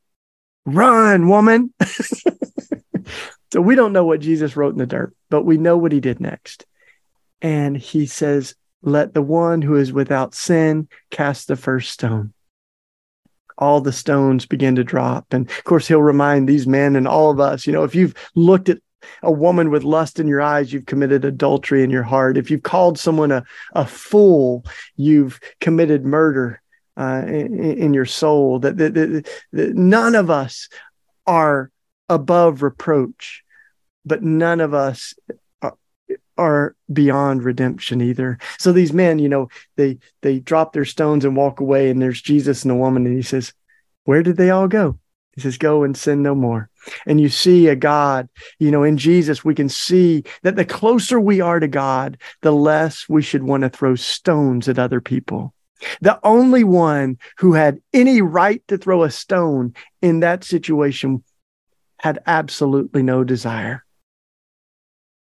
run, 0.65 1.27
woman. 1.27 1.73
so 3.51 3.62
we 3.62 3.75
don't 3.75 3.93
know 3.93 4.05
what 4.05 4.21
Jesus 4.21 4.55
wrote 4.55 4.73
in 4.73 4.79
the 4.79 4.85
dirt, 4.85 5.13
but 5.29 5.43
we 5.43 5.57
know 5.57 5.77
what 5.77 5.91
he 5.91 5.99
did 5.99 6.19
next. 6.19 6.65
And 7.41 7.75
he 7.75 8.05
says, 8.05 8.55
let 8.81 9.13
the 9.13 9.21
one 9.21 9.62
who 9.62 9.75
is 9.75 9.91
without 9.91 10.33
sin 10.33 10.88
cast 11.09 11.47
the 11.47 11.55
first 11.55 11.91
stone. 11.91 12.33
All 13.60 13.82
the 13.82 13.91
stones 13.91 14.45
begin 14.45 14.76
to 14.76 14.84
drop. 14.84 15.32
And 15.32 15.50
of 15.50 15.63
course, 15.65 15.88
he'll 15.88 16.02
remind 16.02 16.50
these 16.50 16.65
men 16.65 16.95
and 16.95 17.08
all 17.08 17.30
of 17.30 17.39
us, 17.39 17.67
you 17.67 17.74
know, 17.74 17.84
if 17.84 17.93
you've 17.93 18.15
looked 18.36 18.69
at 18.69 18.80
a 19.22 19.32
woman 19.32 19.69
with 19.69 19.84
lust 19.84 20.19
in 20.19 20.28
your 20.28 20.41
eyes, 20.41 20.74
you've 20.74 20.86
committed 20.86 21.26
adultery 21.26 21.84
in 21.84 21.89
your 21.89 22.04
heart. 22.04 22.38
If 22.38 22.50
you've 22.50 22.63
called 22.63 22.98
someone 22.98 23.32
a, 23.32 23.43
a 23.74 23.86
fool, 23.86 24.65
you've 24.95 25.39
committed 25.62 26.06
murder 26.06 26.62
uh, 26.98 27.24
in, 27.28 27.78
in, 27.78 27.93
your 27.93 28.06
soul. 28.06 28.60
That, 28.60 28.78
that, 28.78 28.93
that, 28.93 29.30
that 29.54 29.76
none 29.76 30.15
of 30.15 30.30
us 30.30 30.67
are 31.26 31.72
above 32.10 32.62
reproach, 32.62 33.43
but 34.06 34.24
none 34.24 34.60
of 34.60 34.74
us 34.74 35.13
are, 36.39 36.75
beyond 36.91 37.43
redemption 37.43 38.02
either. 38.02 38.39
So 38.58 38.71
these 38.71 38.93
men, 38.93 39.19
you 39.19 39.30
know, 39.30 39.49
they 39.75 39.99
they 40.21 40.39
drop 40.39 40.73
their 40.73 40.86
stones 40.86 41.25
and 41.25 41.36
walk 41.36 41.60
away, 41.60 41.89
and 41.89 42.02
there's 42.02 42.21
Jesus 42.21 42.63
and 42.63 42.71
the 42.71 42.75
woman, 42.75 43.06
and 43.06 43.15
he 43.15 43.21
says, 43.21 43.54
"Where 44.06 44.23
did 44.23 44.38
they 44.38 44.49
all 44.49 44.67
go?" 44.67 44.99
He 45.39 45.43
says, 45.43 45.58
Go 45.58 45.84
and 45.84 45.95
sin 45.95 46.21
no 46.21 46.36
more. 46.36 46.69
And 47.06 47.21
you 47.21 47.30
see 47.30 47.67
a 47.67 47.75
God, 47.75 48.28
you 48.58 48.71
know, 48.71 48.84
in 48.84 48.97
Jesus, 48.97 49.45
we 49.45 49.56
can 49.56 49.69
see 49.69 50.23
that 50.43 50.58
the 50.58 50.65
closer 50.65 51.17
we 51.17 51.39
are 51.39 51.62
to 51.62 51.67
God, 51.67 52.17
the 52.41 52.52
less 52.52 53.08
we 53.08 53.21
should 53.21 53.43
want 53.43 53.63
to 53.63 53.69
throw 53.69 53.95
stones 53.95 54.67
at 54.67 54.80
other 54.80 54.99
people. 54.99 55.54
The 56.02 56.19
only 56.23 56.65
one 56.65 57.19
who 57.38 57.54
had 57.54 57.80
any 57.93 58.21
right 58.21 58.62
to 58.67 58.78
throw 58.78 59.04
a 59.04 59.12
stone 59.12 59.75
in 60.02 60.19
that 60.19 60.43
situation 60.43 61.23
had 61.99 62.19
absolutely 62.25 63.02
no 63.02 63.23
desire. 63.23 63.86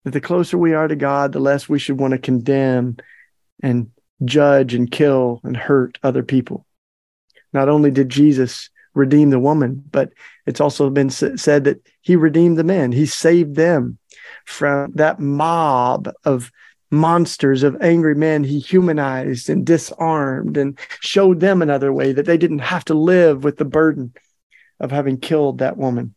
That 0.09 0.15
the 0.15 0.21
closer 0.23 0.57
we 0.57 0.73
are 0.73 0.89
to 0.89 0.97
God, 0.97 1.33
the 1.33 1.39
less 1.39 1.69
we 1.69 1.79
should 1.79 2.01
want 2.01 2.13
to 2.13 2.19
condemn 2.19 2.97
and 3.63 3.91
judge 4.25 4.73
and 4.73 4.91
kill 4.91 5.43
and 5.45 5.55
hurt 5.55 5.99
other 6.03 6.23
people. 6.23 6.65
Not 7.53 7.69
only 7.69 7.91
did 7.91 8.09
Jesus 8.09 8.71
redeem 8.95 9.29
the 9.29 9.39
woman, 9.39 9.85
but 9.91 10.15
it's 10.47 10.63
also 10.63 10.89
been 10.89 11.11
said 11.11 11.65
that 11.65 11.87
he 12.01 12.17
redeemed 12.17 12.57
the 12.57 12.65
men. 12.65 12.91
He 12.91 13.05
saved 13.05 13.55
them 13.55 13.99
from 14.47 14.93
that 14.95 15.21
mob 15.21 16.11
of 16.25 16.51
monsters 16.91 17.63
of 17.63 17.77
angry 17.83 18.15
men 18.15 18.45
he 18.45 18.61
humanized 18.61 19.51
and 19.51 19.67
disarmed 19.67 20.57
and 20.57 20.79
showed 21.01 21.41
them 21.41 21.61
another 21.61 21.93
way 21.93 22.13
that 22.13 22.25
they 22.25 22.39
didn't 22.39 22.61
have 22.61 22.87
to 22.87 22.95
live 22.95 23.45
with 23.45 23.59
the 23.59 23.67
burden 23.67 24.15
of 24.81 24.91
having 24.91 25.19
killed 25.19 25.59
that 25.59 25.77
woman. 25.77 26.15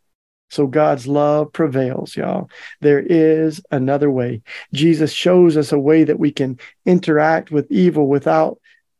So 0.51 0.67
God's 0.67 1.07
love 1.07 1.53
prevails, 1.53 2.15
y'all. 2.17 2.49
There 2.81 2.99
is 2.99 3.61
another 3.71 4.11
way. 4.11 4.41
Jesus 4.73 5.13
shows 5.13 5.55
us 5.55 5.71
a 5.71 5.79
way 5.79 6.03
that 6.03 6.19
we 6.19 6.29
can 6.29 6.59
interact 6.85 7.51
with 7.51 7.71
evil 7.71 8.07
without 8.07 8.59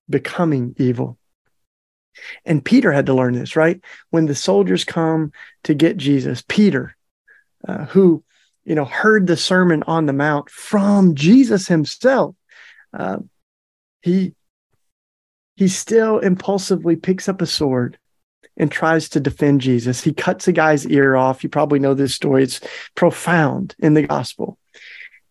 becoming 0.10 0.74
evil. 0.78 1.18
And 2.46 2.64
Peter 2.64 2.94
had 2.94 3.08
to 3.08 3.14
learn 3.14 3.34
this, 3.34 3.58
right? 3.58 3.82
When 4.12 4.28
the 4.28 4.36
soldiers 4.36 4.86
come 4.86 5.34
to 5.66 5.74
get 5.74 5.98
Jesus, 5.98 6.42
Peter, 6.48 6.96
uh, 7.68 7.84
who, 7.86 8.24
you 8.64 8.76
know, 8.76 8.86
heard 8.86 9.28
the 9.28 9.36
Sermon 9.36 9.84
on 9.88 10.06
the 10.06 10.14
Mount 10.14 10.50
from 10.50 11.16
Jesus 11.16 11.68
himself, 11.68 12.34
uh, 12.94 13.18
he 14.02 14.36
he 15.58 15.68
still 15.68 16.20
impulsively 16.20 16.96
picks 16.96 17.28
up 17.28 17.42
a 17.42 17.46
sword 17.46 17.98
and 18.62 18.72
tries 18.72 19.10
to 19.10 19.20
defend 19.20 19.60
Jesus. 19.60 20.04
He 20.04 20.14
cuts 20.14 20.48
a 20.48 20.52
guy's 20.52 20.86
ear 20.86 21.16
off. 21.16 21.44
You 21.44 21.50
probably 21.50 21.80
know 21.80 21.96
this 21.96 22.14
story. 22.14 22.44
It's 22.44 22.62
profound 22.94 23.76
in 23.80 23.96
the 23.96 24.04
gospel. 24.04 24.60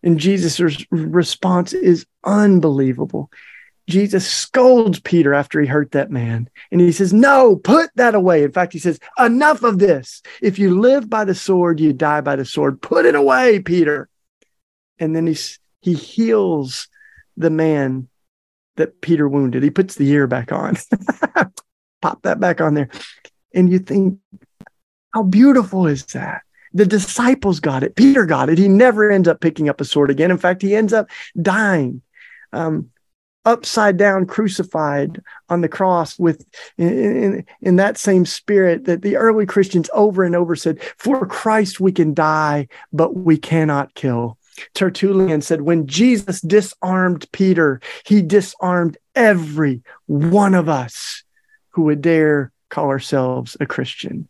And 0.02 0.18
Jesus' 0.18 0.84
response 0.90 1.72
is 1.72 2.06
unbelievable. 2.24 3.30
Jesus 3.88 4.26
scolds 4.26 4.98
Peter 4.98 5.32
after 5.32 5.60
he 5.60 5.68
hurt 5.68 5.92
that 5.92 6.10
man. 6.10 6.50
And 6.72 6.80
he 6.80 6.90
says, 6.90 7.12
No, 7.12 7.54
put 7.54 7.90
that 7.94 8.16
away. 8.16 8.42
In 8.42 8.50
fact, 8.50 8.72
he 8.72 8.80
says, 8.80 8.98
Enough 9.16 9.62
of 9.62 9.78
this. 9.78 10.22
If 10.42 10.58
you 10.58 10.80
live 10.80 11.08
by 11.08 11.24
the 11.24 11.34
sword, 11.34 11.78
you 11.78 11.92
die 11.92 12.22
by 12.22 12.34
the 12.34 12.44
sword. 12.44 12.82
Put 12.82 13.06
it 13.06 13.14
away, 13.14 13.60
Peter. 13.60 14.08
And 14.98 15.14
then 15.14 15.28
he's, 15.28 15.60
he 15.82 15.94
heals 15.94 16.88
the 17.36 17.50
man 17.50 18.08
that 18.76 19.00
Peter 19.00 19.28
wounded. 19.28 19.62
He 19.62 19.70
puts 19.70 19.94
the 19.94 20.08
ear 20.10 20.26
back 20.26 20.50
on. 20.50 20.76
Pop 22.00 22.22
that 22.22 22.40
back 22.40 22.60
on 22.60 22.74
there. 22.74 22.88
And 23.54 23.70
you 23.70 23.78
think, 23.78 24.18
how 25.12 25.22
beautiful 25.22 25.86
is 25.86 26.04
that? 26.06 26.42
The 26.72 26.86
disciples 26.86 27.58
got 27.60 27.82
it. 27.82 27.96
Peter 27.96 28.26
got 28.26 28.48
it. 28.48 28.58
He 28.58 28.68
never 28.68 29.10
ends 29.10 29.26
up 29.26 29.40
picking 29.40 29.68
up 29.68 29.80
a 29.80 29.84
sword 29.84 30.10
again. 30.10 30.30
In 30.30 30.38
fact, 30.38 30.62
he 30.62 30.74
ends 30.74 30.92
up 30.92 31.08
dying. 31.40 32.02
Um, 32.52 32.90
upside 33.44 33.96
down 33.96 34.26
crucified 34.26 35.22
on 35.48 35.62
the 35.62 35.68
cross 35.68 36.18
with 36.18 36.46
in, 36.76 36.88
in, 36.88 37.46
in, 37.62 37.76
that 37.76 37.96
same 37.96 38.26
spirit 38.26 38.84
that 38.84 39.00
the 39.00 39.16
early 39.16 39.46
christians 39.46 39.88
over 39.94 40.24
and 40.24 40.36
over 40.36 40.54
said 40.54 40.78
for 40.98 41.26
christ 41.26 41.80
we 41.80 41.90
can 41.90 42.12
die 42.12 42.68
but 42.92 43.16
we 43.16 43.38
cannot 43.38 43.94
kill 43.94 44.36
tertullian 44.74 45.40
said 45.40 45.62
when 45.62 45.86
jesus 45.86 46.42
disarmed 46.42 47.26
peter 47.32 47.80
he 48.04 48.20
disarmed 48.20 48.98
every 49.14 49.82
one 50.06 50.54
of 50.54 50.68
us 50.68 51.24
who 51.80 51.86
would 51.86 52.02
dare 52.02 52.52
call 52.68 52.88
ourselves 52.88 53.56
a 53.58 53.64
christian 53.64 54.28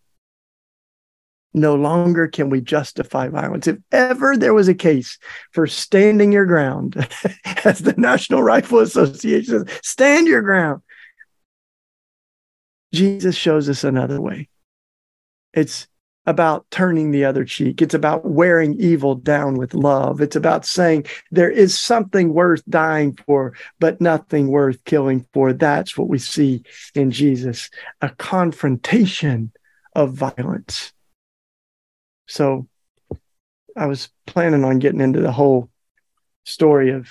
no 1.52 1.74
longer 1.74 2.28
can 2.28 2.48
we 2.48 2.60
justify 2.60 3.26
violence. 3.26 3.66
If 3.66 3.78
ever 3.90 4.36
there 4.36 4.54
was 4.54 4.68
a 4.68 4.74
case 4.74 5.18
for 5.50 5.66
standing 5.66 6.30
your 6.30 6.46
ground, 6.46 6.94
as 7.64 7.80
the 7.80 7.94
National 7.96 8.40
Rifle 8.40 8.78
Association 8.78 9.66
says, 9.66 9.80
stand 9.82 10.28
your 10.28 10.42
ground. 10.42 10.82
Jesus 12.94 13.34
shows 13.34 13.68
us 13.68 13.82
another 13.82 14.20
way. 14.20 14.48
It's 15.52 15.88
about 16.26 16.70
turning 16.70 17.10
the 17.10 17.24
other 17.24 17.44
cheek. 17.44 17.80
It's 17.80 17.94
about 17.94 18.24
wearing 18.24 18.78
evil 18.78 19.14
down 19.14 19.54
with 19.54 19.74
love. 19.74 20.20
It's 20.20 20.36
about 20.36 20.66
saying 20.66 21.06
there 21.30 21.50
is 21.50 21.78
something 21.78 22.34
worth 22.34 22.62
dying 22.68 23.18
for, 23.26 23.54
but 23.78 24.00
nothing 24.00 24.48
worth 24.48 24.84
killing 24.84 25.26
for. 25.32 25.52
That's 25.52 25.96
what 25.96 26.08
we 26.08 26.18
see 26.18 26.62
in 26.94 27.10
Jesus 27.10 27.70
a 28.00 28.10
confrontation 28.10 29.52
of 29.94 30.12
violence. 30.12 30.92
So 32.28 32.68
I 33.76 33.86
was 33.86 34.10
planning 34.26 34.64
on 34.64 34.78
getting 34.78 35.00
into 35.00 35.20
the 35.20 35.32
whole 35.32 35.70
story 36.44 36.90
of 36.90 37.08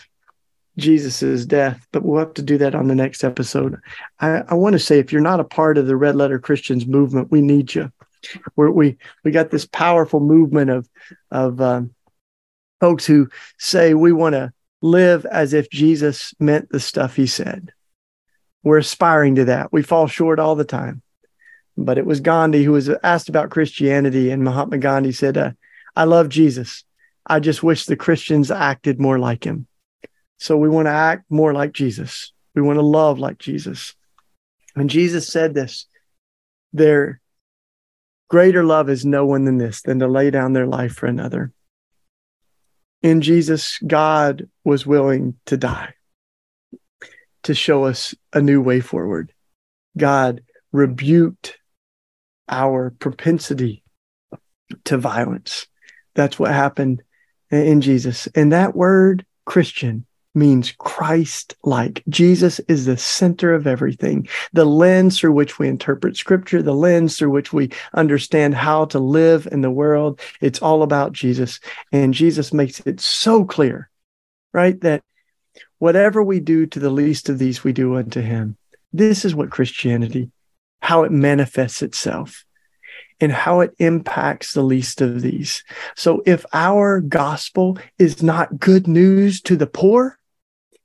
Jesus's 0.78 1.46
death, 1.46 1.86
but 1.92 2.04
we'll 2.04 2.20
have 2.20 2.34
to 2.36 2.42
do 2.42 2.58
that 2.60 2.76
on 2.76 2.88
the 2.88 2.96
next 2.96 3.24
episode. 3.24 3.78
I, 4.20 4.44
I 4.48 4.54
want 4.54 4.74
to 4.74 4.80
say 4.80 5.00
if 5.00 5.12
you're 5.12 5.22
not 5.22 5.40
a 5.40 5.46
part 5.46 5.78
of 5.78 5.88
the 5.88 5.98
Red 5.98 6.16
Letter 6.16 6.40
Christians 6.40 6.86
movement, 6.86 7.32
we 7.32 7.42
need 7.42 7.74
you. 7.76 7.92
We're, 8.56 8.72
we 8.72 8.98
we 9.24 9.32
got 9.32 9.50
this 9.50 9.66
powerful 9.66 10.20
movement 10.20 10.70
of 10.70 10.90
of 11.32 11.62
um, 11.62 11.94
folks 12.80 13.06
who 13.06 13.30
say 13.58 13.94
we 13.94 14.12
want 14.12 14.34
to 14.34 14.52
live 14.82 15.26
as 15.26 15.54
if 15.54 15.70
Jesus 15.70 16.34
meant 16.40 16.70
the 16.70 16.80
stuff 16.80 17.16
he 17.16 17.28
said. 17.28 17.72
We're 18.64 18.78
aspiring 18.80 19.36
to 19.36 19.46
that. 19.46 19.72
We 19.72 19.82
fall 19.82 20.08
short 20.08 20.40
all 20.40 20.56
the 20.56 20.66
time 20.66 21.02
but 21.80 21.98
it 21.98 22.06
was 22.06 22.20
Gandhi 22.20 22.64
who 22.64 22.74
was 22.74 22.90
asked 23.04 23.30
about 23.30 23.50
Christianity, 23.50 24.32
and 24.32 24.44
Mahatma 24.44 24.78
Gandhi 24.78 25.12
said, 25.12 25.38
uh, 25.38 25.52
I 25.96 26.04
love 26.04 26.30
Jesus. 26.30 26.84
I 27.26 27.40
just 27.40 27.64
wish 27.64 27.86
the 27.86 27.96
Christians 27.96 28.52
acted 28.52 29.00
more 29.00 29.18
like 29.18 29.44
him. 29.44 29.68
So 30.38 30.58
we 30.58 30.70
want 30.70 30.88
to 30.88 30.92
act 30.92 31.26
more 31.30 31.54
like 31.54 31.74
Jesus. 31.74 32.34
We 32.54 32.62
want 32.62 32.78
to 32.78 32.86
love 32.86 33.20
like 33.20 33.38
Jesus. 33.38 33.96
And 34.76 34.90
Jesus 34.90 35.28
said 35.28 35.54
this 35.54 35.86
their 36.74 37.19
greater 38.30 38.64
love 38.64 38.90
is 38.90 39.06
no 39.06 39.26
one 39.26 39.46
than 39.46 39.58
this, 39.58 39.82
than 39.82 40.00
to 40.00 40.08
lay 40.08 40.32
down 40.32 40.54
their 40.54 40.68
life 40.68 40.94
for 40.94 41.08
another. 41.08 41.52
In 43.02 43.22
Jesus, 43.22 43.78
God 43.80 44.50
was 44.64 44.86
willing 44.86 45.36
to 45.46 45.58
die 45.58 45.94
to 47.44 47.54
show 47.54 47.86
us 47.86 48.14
a 48.34 48.42
new 48.42 48.62
way 48.62 48.80
forward. 48.82 49.34
God 49.98 50.42
rebuked 50.72 51.58
our 52.48 52.94
propensity 53.00 53.84
to 54.86 54.98
violence. 54.98 55.68
That's 56.16 56.38
what 56.38 56.52
happened 56.52 57.02
in 57.50 57.82
Jesus. 57.82 58.28
And 58.36 58.52
that 58.52 58.76
word 58.76 59.26
Christian 59.46 60.06
means 60.40 60.72
Christ 60.72 61.56
like. 61.64 62.02
Jesus 62.10 62.60
is 62.62 62.86
the 62.86 62.98
center 62.98 63.54
of 63.54 63.68
everything, 63.68 64.28
the 64.54 64.66
lens 64.66 65.20
through 65.20 65.34
which 65.34 65.60
we 65.60 65.68
interpret 65.68 66.18
scripture, 66.18 66.64
the 66.64 66.74
lens 66.74 67.18
through 67.18 67.32
which 67.32 67.54
we 67.54 67.70
understand 67.94 68.56
how 68.56 68.86
to 68.86 69.00
live 69.00 69.48
in 69.52 69.62
the 69.62 69.70
world. 69.70 70.20
It's 70.42 70.62
all 70.62 70.82
about 70.82 71.12
Jesus. 71.12 71.60
And 71.92 72.14
Jesus 72.14 72.54
makes 72.54 72.80
it 72.80 73.00
so 73.00 73.46
clear, 73.46 73.90
right? 74.54 74.80
That 74.82 75.04
whatever 75.78 76.24
we 76.24 76.40
do 76.40 76.66
to 76.68 76.80
the 76.80 76.90
least 76.90 77.30
of 77.30 77.38
these, 77.38 77.64
we 77.64 77.74
do 77.74 77.96
unto 77.98 78.22
him. 78.22 78.58
This 78.94 79.26
is 79.26 79.36
what 79.36 79.52
Christianity, 79.52 80.32
how 80.82 81.04
it 81.04 81.12
manifests 81.12 81.84
itself 81.84 82.46
and 83.22 83.32
how 83.32 83.60
it 83.60 83.76
impacts 83.80 84.54
the 84.54 84.62
least 84.62 85.02
of 85.02 85.22
these. 85.22 85.64
So 85.96 86.24
if 86.26 86.46
our 86.54 87.02
gospel 87.02 87.78
is 87.98 88.24
not 88.24 88.60
good 88.60 88.88
news 88.88 89.42
to 89.42 89.56
the 89.56 89.68
poor, 89.68 90.19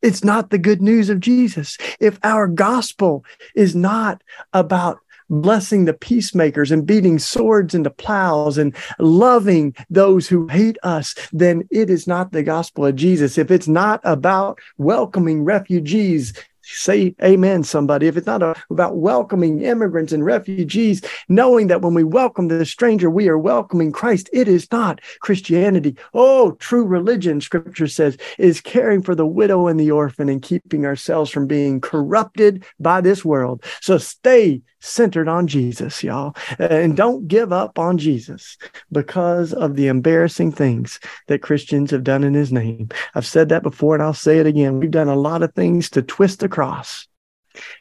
it's 0.04 0.22
not 0.22 0.50
the 0.50 0.58
good 0.58 0.82
news 0.82 1.08
of 1.08 1.18
Jesus. 1.18 1.78
If 1.98 2.18
our 2.22 2.46
gospel 2.46 3.24
is 3.54 3.74
not 3.74 4.22
about 4.52 4.98
blessing 5.30 5.86
the 5.86 5.94
peacemakers 5.94 6.70
and 6.70 6.86
beating 6.86 7.18
swords 7.18 7.74
into 7.74 7.88
plows 7.88 8.58
and 8.58 8.76
loving 8.98 9.74
those 9.88 10.28
who 10.28 10.46
hate 10.48 10.76
us, 10.82 11.14
then 11.32 11.66
it 11.70 11.88
is 11.88 12.06
not 12.06 12.32
the 12.32 12.42
gospel 12.42 12.84
of 12.84 12.96
Jesus. 12.96 13.38
If 13.38 13.50
it's 13.50 13.66
not 13.66 14.02
about 14.04 14.58
welcoming 14.76 15.42
refugees 15.42 16.34
say 16.64 17.14
amen 17.22 17.62
somebody 17.62 18.06
if 18.06 18.16
it's 18.16 18.26
not 18.26 18.42
a, 18.42 18.54
about 18.70 18.96
welcoming 18.96 19.60
immigrants 19.60 20.12
and 20.12 20.24
refugees 20.24 21.02
knowing 21.28 21.66
that 21.66 21.82
when 21.82 21.94
we 21.94 22.04
welcome 22.04 22.48
the 22.48 22.64
stranger 22.64 23.10
we 23.10 23.28
are 23.28 23.38
welcoming 23.38 23.92
christ 23.92 24.28
it 24.32 24.48
is 24.48 24.70
not 24.72 25.00
christianity 25.20 25.96
oh 26.14 26.52
true 26.52 26.84
religion 26.84 27.40
scripture 27.40 27.88
says 27.88 28.16
is 28.38 28.60
caring 28.60 29.02
for 29.02 29.14
the 29.14 29.26
widow 29.26 29.66
and 29.66 29.78
the 29.78 29.90
orphan 29.90 30.28
and 30.28 30.42
keeping 30.42 30.86
ourselves 30.86 31.30
from 31.30 31.46
being 31.46 31.80
corrupted 31.80 32.64
by 32.80 33.00
this 33.00 33.24
world 33.24 33.62
so 33.80 33.98
stay 33.98 34.62
centered 34.84 35.28
on 35.28 35.46
Jesus, 35.46 36.04
y'all. 36.04 36.36
And 36.58 36.96
don't 36.96 37.26
give 37.26 37.52
up 37.52 37.78
on 37.78 37.98
Jesus 37.98 38.56
because 38.92 39.52
of 39.52 39.76
the 39.76 39.88
embarrassing 39.88 40.52
things 40.52 41.00
that 41.26 41.42
Christians 41.42 41.90
have 41.90 42.04
done 42.04 42.22
in 42.22 42.34
his 42.34 42.52
name. 42.52 42.90
I've 43.14 43.26
said 43.26 43.48
that 43.48 43.62
before 43.62 43.94
and 43.94 44.02
I'll 44.02 44.14
say 44.14 44.38
it 44.38 44.46
again. 44.46 44.78
We've 44.78 44.90
done 44.90 45.08
a 45.08 45.16
lot 45.16 45.42
of 45.42 45.54
things 45.54 45.88
to 45.90 46.02
twist 46.02 46.40
the 46.40 46.48
cross. 46.54 47.08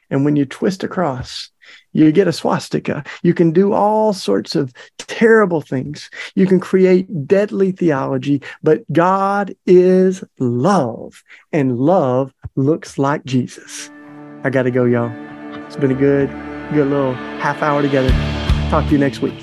And 0.09 0.25
when 0.25 0.35
you 0.35 0.45
twist 0.45 0.83
a 0.83 0.87
cross, 0.87 1.49
you 1.93 2.11
get 2.11 2.27
a 2.27 2.33
swastika. 2.33 3.03
You 3.21 3.33
can 3.33 3.51
do 3.51 3.73
all 3.73 4.13
sorts 4.13 4.55
of 4.55 4.73
terrible 4.97 5.61
things. 5.61 6.09
You 6.35 6.47
can 6.47 6.59
create 6.59 7.27
deadly 7.27 7.71
theology, 7.71 8.41
but 8.63 8.81
God 8.91 9.53
is 9.67 10.23
love, 10.39 11.23
and 11.51 11.77
love 11.77 12.33
looks 12.55 12.97
like 12.97 13.25
Jesus. 13.25 13.91
I 14.43 14.49
got 14.49 14.63
to 14.63 14.71
go, 14.71 14.85
y'all. 14.85 15.11
It's 15.65 15.77
been 15.77 15.91
a 15.91 15.95
good 15.95 16.29
good 16.73 16.87
little 16.87 17.13
half 17.39 17.61
hour 17.61 17.81
together. 17.81 18.09
Talk 18.69 18.85
to 18.85 18.91
you 18.91 18.97
next 18.97 19.19
week. 19.21 19.42